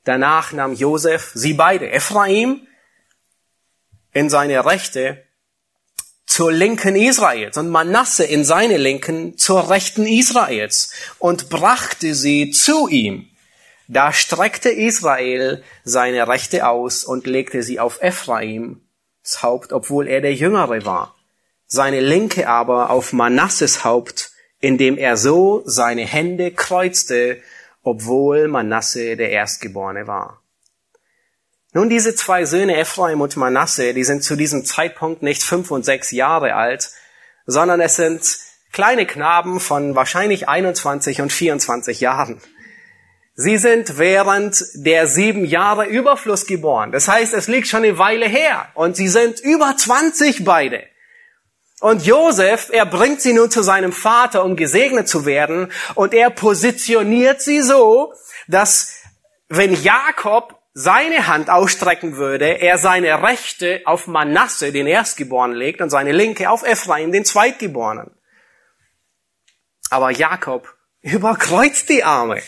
Danach 0.04 0.52
nahm 0.52 0.72
Josef 0.72 1.32
sie 1.34 1.54
beide, 1.54 1.90
Ephraim 1.90 2.66
in 4.12 4.30
seine 4.30 4.64
Rechte 4.64 5.25
zur 6.36 6.52
Linken 6.52 6.96
Israels 6.96 7.56
und 7.56 7.70
Manasse 7.70 8.24
in 8.24 8.44
seine 8.44 8.76
Linken 8.76 9.38
zur 9.38 9.70
Rechten 9.70 10.06
Israels 10.06 10.92
und 11.18 11.48
brachte 11.48 12.14
sie 12.14 12.50
zu 12.50 12.88
ihm. 12.88 13.30
Da 13.88 14.12
streckte 14.12 14.68
Israel 14.68 15.64
seine 15.82 16.28
Rechte 16.28 16.68
aus 16.68 17.04
und 17.04 17.26
legte 17.26 17.62
sie 17.62 17.80
auf 17.80 18.02
Ephraims 18.02 18.76
Haupt, 19.40 19.72
obwohl 19.72 20.08
er 20.08 20.20
der 20.20 20.34
Jüngere 20.34 20.84
war 20.84 21.16
seine 21.66 22.00
Linke 22.00 22.48
aber 22.48 22.90
auf 22.90 23.14
Manasses 23.14 23.82
Haupt, 23.82 24.30
indem 24.60 24.98
er 24.98 25.16
so 25.16 25.62
seine 25.64 26.04
Hände 26.04 26.52
kreuzte, 26.52 27.40
obwohl 27.82 28.48
Manasse 28.48 29.16
der 29.16 29.30
Erstgeborene 29.30 30.06
war. 30.06 30.42
Nun, 31.76 31.90
diese 31.90 32.14
zwei 32.14 32.46
Söhne 32.46 32.78
Ephraim 32.78 33.20
und 33.20 33.36
Manasse, 33.36 33.92
die 33.92 34.02
sind 34.02 34.24
zu 34.24 34.34
diesem 34.34 34.64
Zeitpunkt 34.64 35.22
nicht 35.22 35.42
fünf 35.42 35.70
und 35.70 35.84
sechs 35.84 36.10
Jahre 36.10 36.54
alt, 36.54 36.90
sondern 37.44 37.82
es 37.82 37.96
sind 37.96 38.38
kleine 38.72 39.04
Knaben 39.04 39.60
von 39.60 39.94
wahrscheinlich 39.94 40.48
21 40.48 41.20
und 41.20 41.30
24 41.30 42.00
Jahren. 42.00 42.40
Sie 43.34 43.58
sind 43.58 43.98
während 43.98 44.64
der 44.72 45.06
sieben 45.06 45.44
Jahre 45.44 45.84
Überfluss 45.84 46.46
geboren. 46.46 46.92
Das 46.92 47.08
heißt, 47.08 47.34
es 47.34 47.46
liegt 47.46 47.68
schon 47.68 47.84
eine 47.84 47.98
Weile 47.98 48.26
her 48.26 48.70
und 48.72 48.96
sie 48.96 49.08
sind 49.08 49.40
über 49.40 49.76
20 49.76 50.46
beide. 50.46 50.82
Und 51.80 52.06
Josef, 52.06 52.70
er 52.72 52.86
bringt 52.86 53.20
sie 53.20 53.34
nun 53.34 53.50
zu 53.50 53.62
seinem 53.62 53.92
Vater, 53.92 54.46
um 54.46 54.56
gesegnet 54.56 55.08
zu 55.08 55.26
werden. 55.26 55.70
Und 55.94 56.14
er 56.14 56.30
positioniert 56.30 57.42
sie 57.42 57.60
so, 57.60 58.14
dass 58.48 58.94
wenn 59.50 59.74
Jakob 59.82 60.55
seine 60.78 61.26
Hand 61.26 61.48
ausstrecken 61.48 62.18
würde, 62.18 62.60
er 62.60 62.76
seine 62.76 63.22
Rechte 63.22 63.80
auf 63.86 64.06
Manasse, 64.08 64.72
den 64.72 64.86
Erstgeborenen, 64.86 65.56
legt 65.56 65.80
und 65.80 65.88
seine 65.88 66.12
linke 66.12 66.50
auf 66.50 66.62
Ephraim, 66.64 67.12
den 67.12 67.24
Zweitgeborenen. 67.24 68.10
Aber 69.88 70.10
Jakob 70.10 70.68
überkreuzt 71.00 71.88
die 71.88 72.04
Arme. 72.04 72.42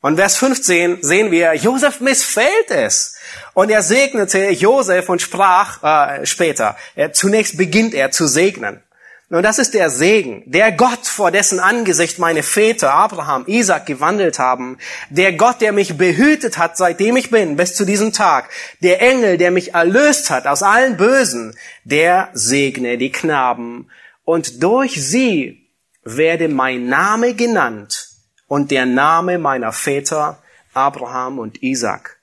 Und 0.00 0.16
Vers 0.16 0.36
15 0.36 1.04
sehen 1.04 1.30
wir, 1.30 1.54
Josef 1.54 2.00
missfällt 2.00 2.70
es. 2.70 3.16
Und 3.54 3.70
er 3.70 3.82
segnete 3.82 4.50
Josef 4.50 5.08
und 5.08 5.22
sprach 5.22 5.82
äh, 5.82 6.26
später, 6.26 6.76
er, 6.96 7.12
zunächst 7.12 7.56
beginnt 7.56 7.94
er 7.94 8.10
zu 8.10 8.26
segnen. 8.26 8.82
Und 9.30 9.42
das 9.42 9.58
ist 9.58 9.72
der 9.72 9.88
Segen, 9.88 10.42
der 10.46 10.70
Gott, 10.70 11.06
vor 11.06 11.30
dessen 11.30 11.58
Angesicht 11.58 12.18
meine 12.18 12.42
Väter 12.42 12.92
Abraham, 12.92 13.44
Isaac 13.46 13.86
gewandelt 13.86 14.38
haben, 14.38 14.78
der 15.08 15.32
Gott, 15.32 15.62
der 15.62 15.72
mich 15.72 15.96
behütet 15.96 16.58
hat, 16.58 16.76
seitdem 16.76 17.16
ich 17.16 17.30
bin, 17.30 17.56
bis 17.56 17.74
zu 17.74 17.86
diesem 17.86 18.12
Tag, 18.12 18.50
der 18.82 19.00
Engel, 19.00 19.38
der 19.38 19.50
mich 19.50 19.72
erlöst 19.72 20.28
hat 20.28 20.46
aus 20.46 20.62
allen 20.62 20.98
Bösen, 20.98 21.56
der 21.84 22.28
segne 22.34 22.98
die 22.98 23.10
Knaben. 23.10 23.90
Und 24.24 24.62
durch 24.62 25.02
sie 25.02 25.70
werde 26.04 26.48
mein 26.48 26.86
Name 26.86 27.34
genannt 27.34 28.10
und 28.46 28.70
der 28.70 28.84
Name 28.84 29.38
meiner 29.38 29.72
Väter 29.72 30.42
Abraham 30.74 31.38
und 31.38 31.62
Isaac. 31.62 32.18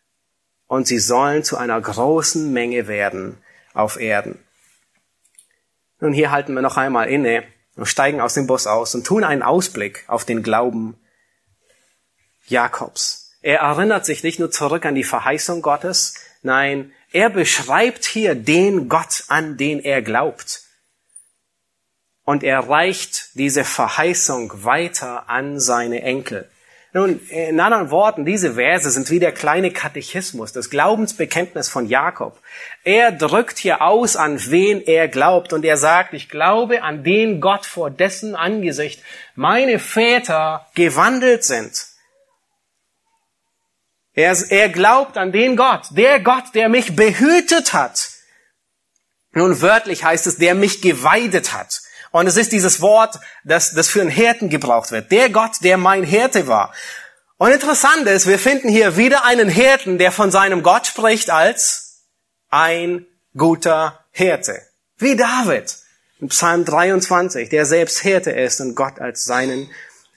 Und 0.68 0.88
sie 0.88 1.00
sollen 1.00 1.44
zu 1.44 1.58
einer 1.58 1.82
großen 1.82 2.54
Menge 2.54 2.88
werden 2.88 3.38
auf 3.74 4.00
Erden. 4.00 4.38
Nun, 6.02 6.14
hier 6.14 6.32
halten 6.32 6.54
wir 6.54 6.62
noch 6.62 6.78
einmal 6.78 7.08
inne 7.10 7.44
und 7.76 7.86
steigen 7.86 8.20
aus 8.20 8.34
dem 8.34 8.48
Bus 8.48 8.68
aus 8.68 8.94
und 8.96 9.08
tun 9.08 9.24
einen 9.24 9.44
Ausblick 9.44 10.04
auf 10.08 10.26
den 10.26 10.44
Glauben 10.44 11.00
Jakobs. 12.48 13.38
Er 13.42 13.60
erinnert 13.60 14.06
sich 14.06 14.24
nicht 14.24 14.40
nur 14.40 14.52
zurück 14.52 14.86
an 14.86 14.96
die 14.96 15.04
Verheißung 15.04 15.62
Gottes, 15.62 16.16
nein, 16.42 16.92
er 17.14 17.30
beschreibt 17.30 18.06
hier 18.06 18.36
den 18.36 18.90
Gott, 18.90 19.26
an 19.30 19.58
den 19.58 19.80
er 19.80 20.02
glaubt 20.02 20.64
und 22.24 22.44
er 22.44 22.60
reicht 22.60 23.36
diese 23.36 23.64
Verheißung 23.64 24.64
weiter 24.64 25.30
an 25.30 25.60
seine 25.60 26.02
Enkel. 26.02 26.50
Nun, 26.94 27.22
in 27.30 27.60
anderen 27.62 27.90
Worten, 27.90 28.26
diese 28.26 28.56
Verse 28.56 28.92
sind 28.92 29.10
wie 29.10 29.20
der 29.20 29.32
kleine 29.32 29.72
Katechismus, 29.72 30.52
das 30.52 30.70
Glaubensbekenntnis 30.70 31.70
von 31.70 31.88
Jakob. 31.88 32.38
Er 32.84 33.14
drückt 33.14 33.60
hier 33.60 33.82
aus, 33.82 34.18
an 34.18 34.38
wen 34.50 34.82
er 34.82 35.08
glaubt 35.08 35.54
und 35.54 35.64
er 35.64 35.78
sagt, 35.78 36.14
ich 36.14 36.28
glaube 36.28 36.84
an 36.84 37.06
den 37.06 37.40
Gott, 37.40 37.66
vor 37.66 37.90
dessen 37.90 38.36
Angesicht 38.36 39.02
meine 39.36 39.80
Väter 39.80 40.68
gewandelt 40.76 41.46
sind. 41.46 41.86
Er, 44.14 44.36
er 44.50 44.68
glaubt 44.68 45.18
an 45.18 45.32
den 45.32 45.56
Gott, 45.56 45.88
der 45.92 46.20
Gott, 46.20 46.54
der 46.54 46.68
mich 46.68 46.98
behütet 46.98 47.72
hat. 47.72 48.10
Nun 49.32 49.62
wörtlich 49.62 50.04
heißt 50.04 50.28
es, 50.28 50.38
der 50.38 50.56
mich 50.56 50.82
geweidet 50.82 51.54
hat. 51.54 51.81
Und 52.12 52.28
es 52.28 52.38
ist 52.38 52.52
dieses 52.52 52.82
Wort, 52.82 53.20
das, 53.44 53.72
das 53.72 53.88
für 53.88 54.02
einen 54.02 54.10
Hirten 54.10 54.50
gebraucht 54.50 54.92
wird. 54.92 55.12
Der 55.12 55.30
Gott, 55.30 55.64
der 55.64 55.78
mein 55.78 56.04
Hirte 56.04 56.48
war. 56.48 56.74
Und 57.38 57.52
interessant 57.52 58.06
ist, 58.08 58.28
wir 58.28 58.38
finden 58.38 58.70
hier 58.70 58.98
wieder 58.98 59.26
einen 59.26 59.50
Hirten, 59.50 59.98
der 59.98 60.12
von 60.12 60.30
seinem 60.30 60.62
Gott 60.62 60.86
spricht 60.86 61.30
als 61.30 62.04
ein 62.50 63.06
guter 63.36 64.06
Hirte. 64.12 64.62
Wie 64.98 65.16
David 65.16 65.78
in 66.20 66.28
Psalm 66.28 66.66
23, 66.66 67.50
der 67.50 67.66
selbst 67.66 68.00
Hirte 68.00 68.32
ist 68.32 68.62
und 68.62 68.76
Gott 68.76 69.00
als 69.00 69.24
seinen 69.24 69.72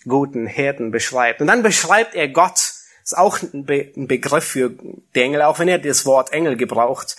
guten 0.06 0.46
Hirten 0.46 0.90
beschreibt. 0.90 1.40
Und 1.40 1.46
dann 1.46 1.62
beschreibt 1.62 2.14
er 2.14 2.28
Gott, 2.28 2.58
ist 3.02 3.16
auch 3.16 3.40
ein, 3.40 3.64
Be 3.64 3.90
ein 3.96 4.06
Begriff 4.06 4.44
für 4.44 4.70
den 4.70 5.22
Engel, 5.22 5.42
auch 5.42 5.58
wenn 5.58 5.68
er 5.68 5.78
das 5.78 6.04
Wort 6.04 6.32
Engel 6.32 6.56
gebraucht. 6.56 7.16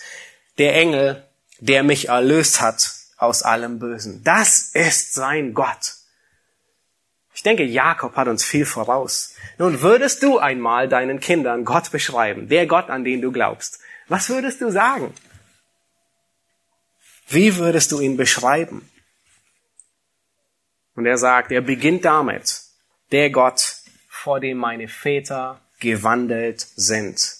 Der 0.58 0.74
Engel, 0.74 1.24
der 1.58 1.82
mich 1.82 2.08
erlöst 2.08 2.60
hat 2.60 2.95
aus 3.16 3.42
allem 3.42 3.78
Bösen. 3.78 4.22
Das 4.24 4.70
ist 4.74 5.14
sein 5.14 5.54
Gott. 5.54 5.94
Ich 7.34 7.42
denke, 7.42 7.64
Jakob 7.64 8.16
hat 8.16 8.28
uns 8.28 8.44
viel 8.44 8.64
voraus. 8.64 9.34
Nun 9.58 9.82
würdest 9.82 10.22
du 10.22 10.38
einmal 10.38 10.88
deinen 10.88 11.20
Kindern 11.20 11.64
Gott 11.64 11.90
beschreiben, 11.90 12.48
der 12.48 12.66
Gott, 12.66 12.88
an 12.88 13.04
den 13.04 13.20
du 13.20 13.30
glaubst. 13.30 13.78
Was 14.08 14.28
würdest 14.30 14.60
du 14.60 14.70
sagen? 14.70 15.12
Wie 17.28 17.56
würdest 17.56 17.92
du 17.92 18.00
ihn 18.00 18.16
beschreiben? 18.16 18.88
Und 20.94 21.04
er 21.04 21.18
sagt, 21.18 21.52
er 21.52 21.60
beginnt 21.60 22.04
damit, 22.04 22.62
der 23.12 23.30
Gott, 23.30 23.76
vor 24.08 24.40
dem 24.40 24.56
meine 24.56 24.88
Väter 24.88 25.60
gewandelt 25.78 26.66
sind. 26.74 27.35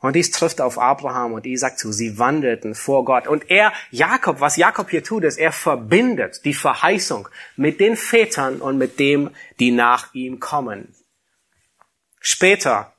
Und 0.00 0.14
dies 0.14 0.30
trifft 0.30 0.60
auf 0.60 0.78
Abraham 0.78 1.32
und 1.32 1.46
Isaac 1.46 1.78
zu. 1.78 1.90
Sie 1.90 2.18
wandelten 2.18 2.74
vor 2.74 3.04
Gott. 3.04 3.26
Und 3.26 3.50
er, 3.50 3.72
Jakob, 3.90 4.40
was 4.40 4.56
Jakob 4.56 4.90
hier 4.90 5.02
tut, 5.02 5.24
ist, 5.24 5.38
er 5.38 5.52
verbindet 5.52 6.44
die 6.44 6.54
Verheißung 6.54 7.28
mit 7.56 7.80
den 7.80 7.96
Vätern 7.96 8.60
und 8.60 8.76
mit 8.76 8.98
dem, 9.00 9.30
die 9.58 9.70
nach 9.70 10.12
ihm 10.14 10.38
kommen. 10.38 10.94
Später, 12.20 12.92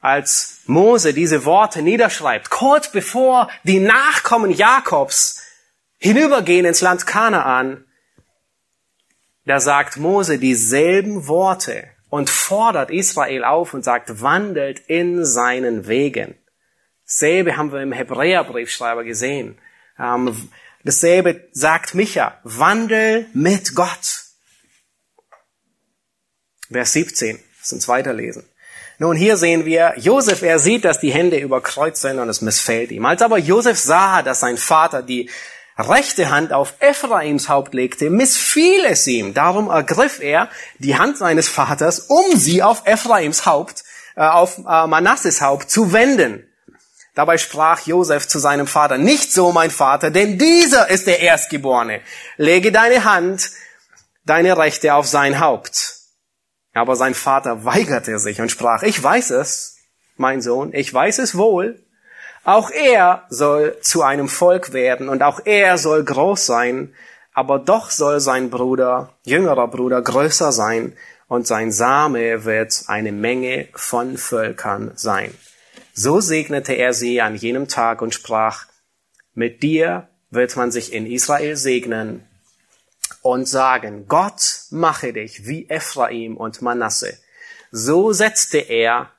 als 0.00 0.60
Mose 0.66 1.14
diese 1.14 1.44
Worte 1.44 1.82
niederschreibt, 1.82 2.50
kurz 2.50 2.90
bevor 2.90 3.48
die 3.62 3.78
Nachkommen 3.78 4.50
Jakobs 4.50 5.42
hinübergehen 5.98 6.66
ins 6.66 6.80
Land 6.80 7.06
Kanaan, 7.06 7.84
da 9.44 9.60
sagt 9.60 9.96
Mose 9.96 10.38
dieselben 10.38 11.28
Worte 11.28 11.91
und 12.12 12.28
fordert 12.28 12.90
Israel 12.90 13.42
auf 13.42 13.72
und 13.72 13.86
sagt, 13.86 14.20
wandelt 14.20 14.80
in 14.80 15.24
seinen 15.24 15.86
Wegen. 15.88 16.34
Dasselbe 17.06 17.56
haben 17.56 17.72
wir 17.72 17.80
im 17.80 17.92
Hebräerbriefschreiber 17.92 19.02
gesehen. 19.02 19.58
Ähm, 19.98 20.50
dasselbe 20.84 21.48
sagt 21.52 21.94
Micha, 21.94 22.38
wandel 22.44 23.28
mit 23.32 23.74
Gott. 23.74 24.24
Vers 26.70 26.92
17, 26.92 27.42
lass 27.60 27.72
uns 27.72 27.88
weiterlesen. 27.88 28.44
Nun, 28.98 29.16
hier 29.16 29.38
sehen 29.38 29.64
wir, 29.64 29.94
Josef, 29.96 30.42
er 30.42 30.58
sieht, 30.58 30.84
dass 30.84 31.00
die 31.00 31.14
Hände 31.14 31.38
überkreuzt 31.38 32.02
sind 32.02 32.18
und 32.18 32.28
es 32.28 32.42
missfällt 32.42 32.90
ihm. 32.90 33.06
Als 33.06 33.22
aber 33.22 33.38
Josef 33.38 33.78
sah, 33.78 34.20
dass 34.20 34.40
sein 34.40 34.58
Vater 34.58 35.02
die 35.02 35.30
rechte 35.88 36.30
Hand 36.30 36.52
auf 36.52 36.74
Ephraims 36.80 37.48
Haupt 37.48 37.74
legte, 37.74 38.10
missfiel 38.10 38.84
es 38.86 39.06
ihm. 39.06 39.34
Darum 39.34 39.68
ergriff 39.68 40.20
er 40.20 40.48
die 40.78 40.96
Hand 40.96 41.18
seines 41.18 41.48
Vaters, 41.48 42.00
um 42.00 42.36
sie 42.36 42.62
auf 42.62 42.82
Ephraims 42.86 43.46
Haupt, 43.46 43.84
äh, 44.16 44.22
auf 44.22 44.58
äh, 44.58 44.86
Manasses 44.86 45.40
Haupt 45.40 45.70
zu 45.70 45.92
wenden. 45.92 46.46
Dabei 47.14 47.36
sprach 47.36 47.86
Josef 47.86 48.26
zu 48.26 48.38
seinem 48.38 48.66
Vater, 48.66 48.96
nicht 48.96 49.32
so, 49.32 49.52
mein 49.52 49.70
Vater, 49.70 50.10
denn 50.10 50.38
dieser 50.38 50.88
ist 50.88 51.06
der 51.06 51.20
Erstgeborene. 51.20 52.00
Lege 52.38 52.72
deine 52.72 53.04
Hand, 53.04 53.50
deine 54.24 54.56
Rechte 54.56 54.94
auf 54.94 55.06
sein 55.06 55.38
Haupt. 55.38 55.98
Aber 56.72 56.96
sein 56.96 57.14
Vater 57.14 57.64
weigerte 57.64 58.18
sich 58.18 58.40
und 58.40 58.50
sprach, 58.50 58.82
ich 58.82 59.02
weiß 59.02 59.30
es, 59.30 59.76
mein 60.16 60.40
Sohn, 60.40 60.72
ich 60.72 60.92
weiß 60.92 61.18
es 61.18 61.36
wohl, 61.36 61.84
auch 62.44 62.70
er 62.70 63.24
soll 63.28 63.76
zu 63.80 64.02
einem 64.02 64.28
Volk 64.28 64.72
werden 64.72 65.08
und 65.08 65.22
auch 65.22 65.40
er 65.44 65.78
soll 65.78 66.04
groß 66.04 66.44
sein, 66.44 66.94
aber 67.32 67.58
doch 67.58 67.90
soll 67.90 68.20
sein 68.20 68.50
Bruder, 68.50 69.14
jüngerer 69.24 69.68
Bruder, 69.68 70.02
größer 70.02 70.52
sein 70.52 70.94
und 71.28 71.46
sein 71.46 71.72
Same 71.72 72.44
wird 72.44 72.84
eine 72.88 73.12
Menge 73.12 73.68
von 73.74 74.18
Völkern 74.18 74.92
sein. 74.96 75.32
So 75.94 76.20
segnete 76.20 76.72
er 76.72 76.94
sie 76.94 77.20
an 77.20 77.36
jenem 77.36 77.68
Tag 77.68 78.02
und 78.02 78.12
sprach, 78.12 78.66
mit 79.34 79.62
dir 79.62 80.08
wird 80.30 80.56
man 80.56 80.70
sich 80.70 80.92
in 80.92 81.06
Israel 81.06 81.56
segnen 81.56 82.26
und 83.22 83.46
sagen, 83.46 84.06
Gott 84.08 84.62
mache 84.70 85.12
dich 85.12 85.46
wie 85.46 85.68
Ephraim 85.68 86.36
und 86.36 86.60
Manasse. 86.60 87.18
So 87.70 88.12
setzte 88.12 88.58
er 88.58 89.10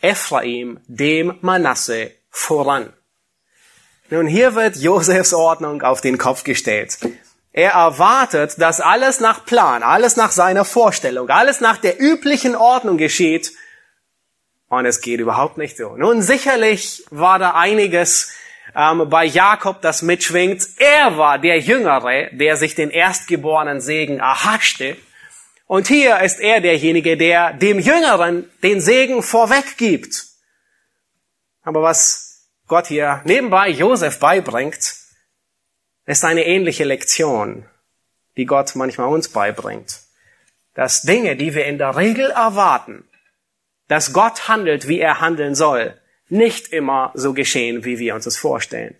Ephraim 0.00 0.80
dem 0.86 1.38
Manasse 1.40 2.10
voran. 2.34 2.92
Nun, 4.10 4.26
hier 4.26 4.54
wird 4.54 4.76
Josefs 4.76 5.32
Ordnung 5.32 5.82
auf 5.82 6.00
den 6.00 6.18
Kopf 6.18 6.44
gestellt. 6.44 6.98
Er 7.52 7.70
erwartet, 7.70 8.60
dass 8.60 8.80
alles 8.80 9.20
nach 9.20 9.46
Plan, 9.46 9.82
alles 9.82 10.16
nach 10.16 10.32
seiner 10.32 10.64
Vorstellung, 10.64 11.30
alles 11.30 11.60
nach 11.60 11.78
der 11.78 12.00
üblichen 12.00 12.56
Ordnung 12.56 12.98
geschieht. 12.98 13.52
Und 14.68 14.84
es 14.84 15.00
geht 15.00 15.20
überhaupt 15.20 15.56
nicht 15.56 15.76
so. 15.76 15.96
Nun, 15.96 16.20
sicherlich 16.20 17.04
war 17.10 17.38
da 17.38 17.52
einiges 17.52 18.32
ähm, 18.74 19.08
bei 19.08 19.24
Jakob, 19.24 19.80
das 19.82 20.02
mitschwingt. 20.02 20.66
Er 20.78 21.16
war 21.16 21.38
der 21.38 21.60
Jüngere, 21.60 22.30
der 22.32 22.56
sich 22.56 22.74
den 22.74 22.90
erstgeborenen 22.90 23.80
Segen 23.80 24.18
erhaschte. 24.18 24.96
Und 25.66 25.86
hier 25.86 26.18
ist 26.20 26.40
er 26.40 26.60
derjenige, 26.60 27.16
der 27.16 27.52
dem 27.52 27.78
Jüngeren 27.78 28.50
den 28.64 28.80
Segen 28.80 29.22
vorweggibt. 29.22 30.33
Aber 31.64 31.82
was 31.82 32.48
Gott 32.68 32.86
hier 32.86 33.22
nebenbei 33.24 33.68
Josef 33.70 34.20
beibringt, 34.20 34.94
ist 36.06 36.24
eine 36.24 36.44
ähnliche 36.44 36.84
Lektion, 36.84 37.66
die 38.36 38.44
Gott 38.44 38.76
manchmal 38.76 39.08
uns 39.08 39.28
beibringt. 39.28 40.00
Dass 40.74 41.02
Dinge, 41.02 41.36
die 41.36 41.54
wir 41.54 41.64
in 41.66 41.78
der 41.78 41.96
Regel 41.96 42.30
erwarten, 42.30 43.08
dass 43.88 44.12
Gott 44.12 44.48
handelt, 44.48 44.88
wie 44.88 45.00
er 45.00 45.20
handeln 45.20 45.54
soll, 45.54 45.98
nicht 46.28 46.68
immer 46.68 47.12
so 47.14 47.32
geschehen, 47.32 47.84
wie 47.84 47.98
wir 47.98 48.14
uns 48.14 48.26
es 48.26 48.36
vorstellen. 48.36 48.96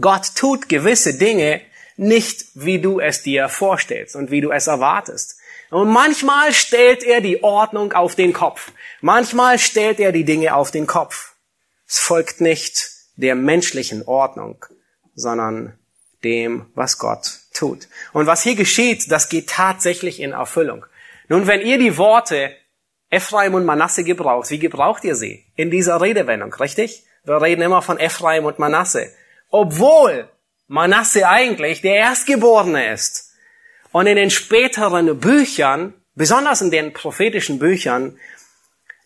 Gott 0.00 0.34
tut 0.34 0.68
gewisse 0.68 1.16
Dinge 1.16 1.60
nicht, 1.96 2.46
wie 2.54 2.80
du 2.80 2.98
es 2.98 3.22
dir 3.22 3.48
vorstellst 3.48 4.16
und 4.16 4.30
wie 4.30 4.40
du 4.40 4.50
es 4.50 4.66
erwartest. 4.66 5.38
Und 5.70 5.90
manchmal 5.90 6.52
stellt 6.52 7.04
er 7.04 7.20
die 7.20 7.42
Ordnung 7.42 7.92
auf 7.92 8.14
den 8.14 8.32
Kopf. 8.32 8.72
Manchmal 9.00 9.58
stellt 9.58 10.00
er 10.00 10.10
die 10.10 10.24
Dinge 10.24 10.54
auf 10.54 10.70
den 10.70 10.86
Kopf. 10.86 11.29
Es 11.90 11.98
folgt 11.98 12.40
nicht 12.40 12.88
der 13.16 13.34
menschlichen 13.34 14.06
Ordnung, 14.06 14.64
sondern 15.16 15.76
dem, 16.22 16.66
was 16.76 16.98
Gott 16.98 17.40
tut. 17.52 17.88
Und 18.12 18.28
was 18.28 18.44
hier 18.44 18.54
geschieht, 18.54 19.10
das 19.10 19.28
geht 19.28 19.48
tatsächlich 19.48 20.20
in 20.20 20.30
Erfüllung. 20.30 20.86
Nun, 21.26 21.48
wenn 21.48 21.62
ihr 21.62 21.78
die 21.78 21.98
Worte 21.98 22.54
Ephraim 23.10 23.54
und 23.54 23.64
Manasse 23.64 24.04
gebraucht, 24.04 24.50
wie 24.50 24.60
gebraucht 24.60 25.02
ihr 25.02 25.16
sie? 25.16 25.44
In 25.56 25.72
dieser 25.72 26.00
Redewendung, 26.00 26.54
richtig? 26.54 27.02
Wir 27.24 27.42
reden 27.42 27.60
immer 27.60 27.82
von 27.82 27.98
Ephraim 27.98 28.44
und 28.44 28.60
Manasse. 28.60 29.12
Obwohl 29.48 30.28
Manasse 30.68 31.28
eigentlich 31.28 31.80
der 31.80 31.96
Erstgeborene 31.96 32.92
ist. 32.92 33.32
Und 33.90 34.06
in 34.06 34.14
den 34.14 34.30
späteren 34.30 35.18
Büchern, 35.18 35.94
besonders 36.14 36.60
in 36.60 36.70
den 36.70 36.92
prophetischen 36.92 37.58
Büchern, 37.58 38.16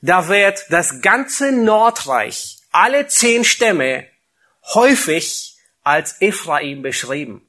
da 0.03 0.29
wird 0.29 0.67
das 0.69 1.01
ganze 1.01 1.51
Nordreich 1.51 2.59
alle 2.75 3.07
zehn 3.07 3.45
Stämme 3.45 4.07
häufig 4.75 5.57
als 5.83 6.21
Ephraim 6.21 6.83
beschrieben. 6.83 7.47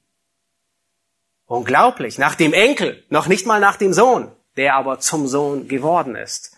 Unglaublich, 1.47 2.17
nach 2.17 2.35
dem 2.35 2.53
Enkel, 2.53 3.03
noch 3.09 3.27
nicht 3.27 3.45
mal 3.45 3.59
nach 3.59 3.77
dem 3.77 3.93
Sohn, 3.93 4.31
der 4.57 4.75
aber 4.75 4.99
zum 4.99 5.27
Sohn 5.27 5.67
geworden 5.67 6.15
ist. 6.15 6.55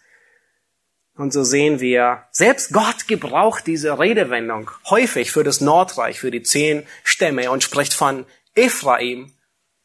Und 1.16 1.34
so 1.34 1.44
sehen 1.44 1.80
wir, 1.80 2.26
selbst 2.32 2.74
Gott 2.74 3.08
gebraucht 3.08 3.66
diese 3.66 3.98
Redewendung 4.00 4.70
häufig 4.90 5.32
für 5.32 5.44
das 5.44 5.62
Nordreich, 5.62 6.20
für 6.20 6.32
die 6.32 6.44
zehn 6.44 6.86
Stämme 7.04 7.50
und 7.50 7.64
spricht 7.64 7.94
von 7.94 8.26
Ephraim 8.54 9.34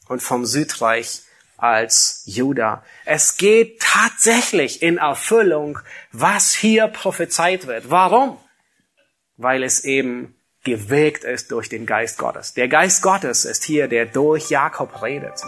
und 0.09 0.23
vom 0.23 0.45
Südreich 0.45 1.23
als 1.57 2.23
Juda. 2.27 2.85
Es 3.05 3.37
geht 3.37 3.81
tatsächlich 3.81 4.83
in 4.83 4.99
Erfüllung, 4.99 5.79
was 6.11 6.53
hier 6.53 6.89
prophezeit 6.89 7.67
wird. 7.67 7.91
Warum? 7.91 8.39
Weil 9.37 9.63
es 9.63 9.85
eben 9.85 10.35
gewirkt 10.65 11.25
ist 11.25 11.51
durch 11.51 11.69
den 11.69 11.87
Geist 11.87 12.19
Gottes. 12.19 12.55
Der 12.55 12.69
Geist 12.69 13.03
Gottes 13.03 13.45
ist 13.45 13.65
hier, 13.65 13.89
der 13.89 14.07
durch 14.07 14.49
Jakob 14.51 15.03
redet. 15.03 15.43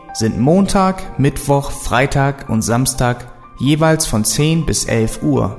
sind 0.13 0.39
Montag, 0.39 1.19
Mittwoch, 1.19 1.71
Freitag 1.71 2.47
und 2.49 2.61
Samstag 2.61 3.27
jeweils 3.59 4.05
von 4.05 4.23
10 4.23 4.65
bis 4.65 4.85
11 4.85 5.23
Uhr. 5.23 5.57